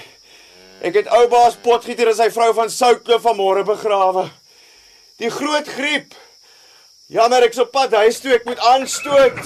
[0.83, 4.25] Ek het ou baas Potgieter en sy vrou van Soutkloof vanmôre begrawe.
[5.19, 6.11] Die groot griep.
[7.07, 9.39] Jammer ek's op pad huis toe, ek moet aanstoot.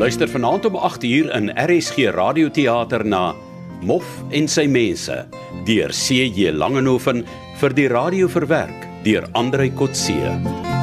[0.00, 3.34] Luister vanaand om 8uur in RSG Radioteater na
[3.84, 5.20] Mof en sy mense
[5.68, 7.22] deur CJ Langehoven
[7.60, 10.81] vir die radio verwerk deur Andrei Kotse.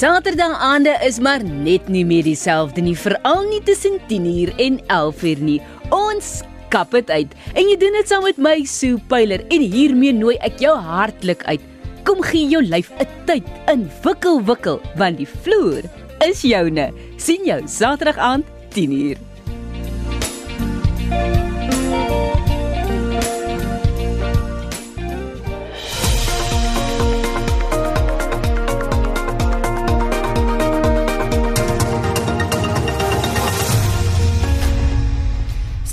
[0.00, 5.58] Saterdaande is maar net nie meer dieselfde nie, veral nie tussen 10uur en 11uur nie.
[5.92, 6.30] Ons
[6.72, 7.34] kap dit uit.
[7.52, 11.44] En jy doen dit saam met my Sue Pyler en hiermee nooi ek jou hartlik
[11.44, 11.60] uit.
[12.08, 15.84] Kom gee jou lyf 'n tyd in wikkel wikkel want die vloer
[16.24, 16.92] is joune.
[17.18, 19.29] sien jou Saterdag aand 10uur.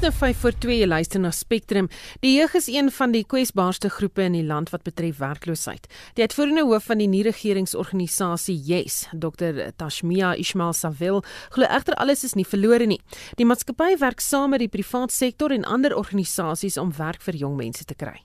[0.08, 1.89] Nou 5 voor 2 jy luister na Spectrum.
[2.24, 5.89] Die jeug is een van die kwesbaarste groepe in die land wat betref werkloosheid.
[6.16, 11.20] Die uitvoerende hoof van die nie-regeringsorganisasie Yes, Dr Tashmia Ismail Savil,
[11.51, 13.01] glo egter alles is nie verlore nie.
[13.36, 17.60] Die maatskappy werk saam met die privaat sektor en ander organisasies om werk vir jong
[17.60, 18.22] mense te kry.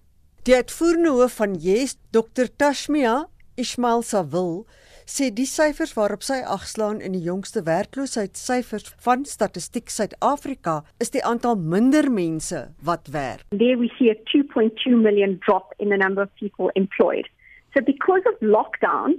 [0.46, 3.24] Die uitvoerende hoof van Yes, Dr Tashmia
[3.58, 4.62] Ismail Savil,
[5.06, 11.24] sê die syfers waarop sy agslaan in die jongste werkloosheidssyfers van Statistiek Suid-Afrika is die
[11.24, 13.44] aantal minder mense wat werk.
[13.50, 17.28] There we see a 2.2 million drop in the number of people employed.
[17.74, 19.18] So because of lockdown,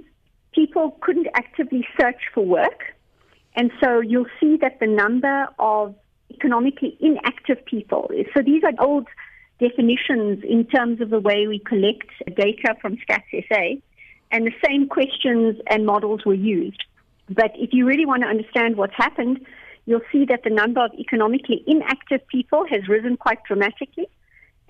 [0.52, 2.94] people couldn't actively search for work.
[3.56, 5.94] And so you'll see that the number of
[6.30, 9.06] economically inactive people, so these are old
[9.60, 13.78] definitions in terms of the way we collect data from Stats SA
[14.30, 16.82] and the same questions and models were used.
[17.28, 19.40] But if you really want to understand what's happened,
[19.86, 24.08] you'll see that the number of economically inactive people has risen quite dramatically.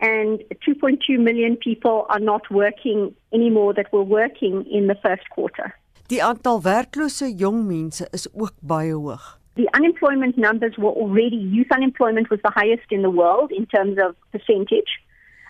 [0.01, 5.75] And 2.2 million people are not working anymore that were working in the first quarter.
[6.09, 9.39] Die aantal werklose jong mense is ook baie hoog.
[9.55, 13.97] The unemployment numbers were already, youth unemployment was the highest in the world in terms
[13.99, 15.01] of percentage.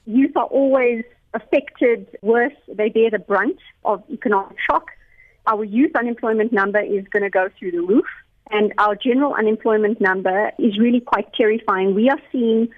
[0.05, 1.03] Youth are always
[1.35, 4.91] affected worse, they bear the brunt of economic shock.
[5.47, 8.07] Our youth unemployment number is going to go through the roof,
[8.51, 11.95] and our general unemployment number is really quite terrifying.
[11.95, 12.69] We are seeing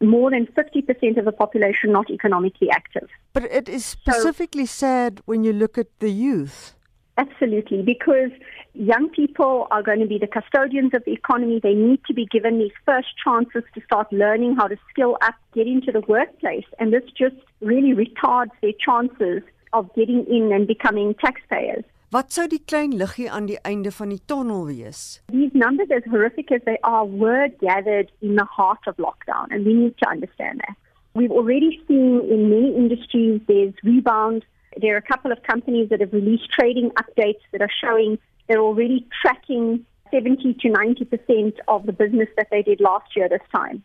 [0.00, 3.08] more than 50% of the population not economically active.
[3.32, 6.74] But it is specifically so, sad when you look at the youth.
[7.18, 8.30] Absolutely, because
[8.74, 11.60] young people are going to be the custodians of the economy.
[11.62, 15.34] They need to be given these first chances to start learning how to skill up,
[15.54, 16.64] get into the workplace.
[16.78, 19.42] And this just really retards their chances
[19.72, 21.84] of getting in and becoming taxpayers.
[22.10, 25.20] Wat sou die klein liggie aan die einde van die tonnel wees?
[25.30, 29.64] These numbers as horrific as they are were gathered in the heart of lockdown and
[29.64, 30.74] we need to understand that.
[31.14, 34.44] We've already seen in many industries there's rebound.
[34.76, 38.18] There are a couple of companies that have released trading updates that are showing
[38.48, 43.40] they're already tracking 70 to 90% of the business that they did last year this
[43.52, 43.82] time.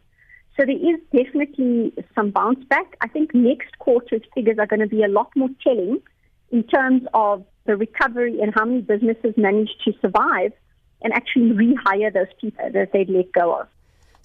[0.58, 2.96] So there is definitely some bounce back.
[3.02, 6.02] I think next quarter's figures are going to be a lot more telling
[6.52, 10.54] in terms of the recovery and how many businesses managed to survive
[11.02, 13.68] and actually rehire those people that they'd let go of.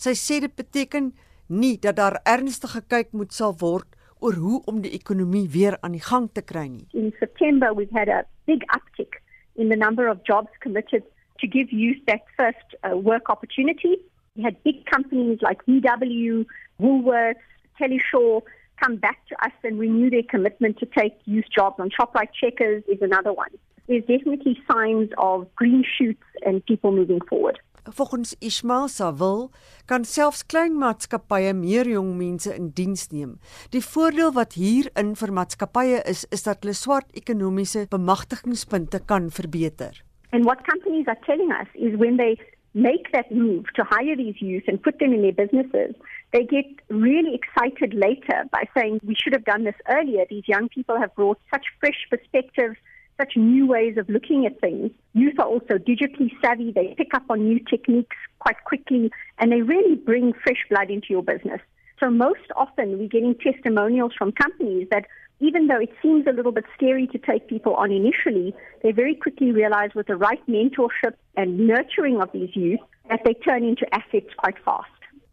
[0.00, 1.11] Sy sê dit beteken
[1.52, 3.88] nie dat daar ernstig gekyk moet sal word
[4.20, 6.86] oor hoe om die ekonomie weer aan die gang te kry nie.
[6.92, 9.20] In September we've had a big uptick
[9.56, 11.02] in the number of jobs committed
[11.40, 13.96] to give youth that first uh, work opportunity.
[14.36, 16.44] We had big companies like VW,
[16.80, 17.46] Woolworths,
[17.80, 18.42] Teleshore
[18.82, 22.82] come back to us and renew their commitment to take youth jobs on ShopRite Checkers
[22.88, 23.50] is another one.
[23.86, 27.58] There's definitely signs of green shoots and people moving forward.
[27.84, 29.48] Volgens Ismail Savil
[29.86, 33.38] kan selfs klein maatskappye meer jong mense in diens neem.
[33.72, 40.02] Die voordeel wat hierin vir maatskappye is, is dat hulle swart ekonomiese bemagtigingspunte kan verbeter.
[40.32, 42.36] And what companies are telling us is when they
[42.74, 45.94] make that move to hire these youth and put them in their businesses,
[46.32, 50.24] they get really excited later by saying, We should have done this earlier.
[50.28, 52.76] These young people have brought such fresh perspectives,
[53.20, 54.90] such new ways of looking at things.
[55.12, 56.72] Youth are also digitally savvy.
[56.72, 61.08] They pick up on new techniques quite quickly, and they really bring fresh blood into
[61.10, 61.60] your business.
[62.00, 65.04] So, most often, we're getting testimonials from companies that
[65.40, 69.14] even though it seems a little bit scary to take people on initially, they very
[69.14, 73.86] quickly realize with the right mentorship and nurturing of these youth that they turn into
[73.94, 74.88] assets quite fast.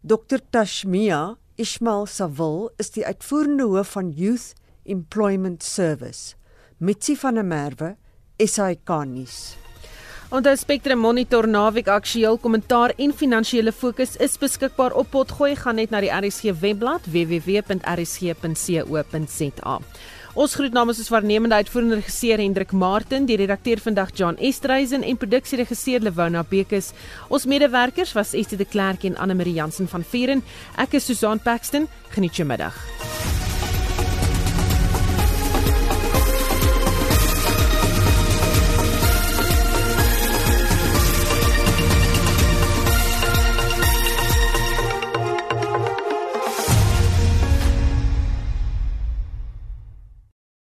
[0.06, 6.36] Dr Tashmia Ismail Savil is die uitvoerende hoof van Youth Employment Service.
[6.80, 7.96] Mitsi van der Merwe,
[8.38, 9.56] SAK nuus.
[10.30, 15.90] Onthou Spectrum Monitor naweek aktueel kommentaar en finansiële fokus is beskikbaar op Potgooi gaan net
[15.90, 17.86] na die RSG webblad www.rsg.co.za.
[20.38, 25.18] Ons groet namens ons waarnemende uitvoerende regisseur Hendrik Martin, die redakteur vandag John Estreisen en
[25.18, 26.94] produksieregisseur Lewona Bekes.
[27.34, 30.44] Ons medewerkers was Estie de Klerk en Anne Marie Jansen van Vieren.
[30.78, 31.88] Ek is Susan Paxton.
[32.14, 32.76] Geniet jou middag.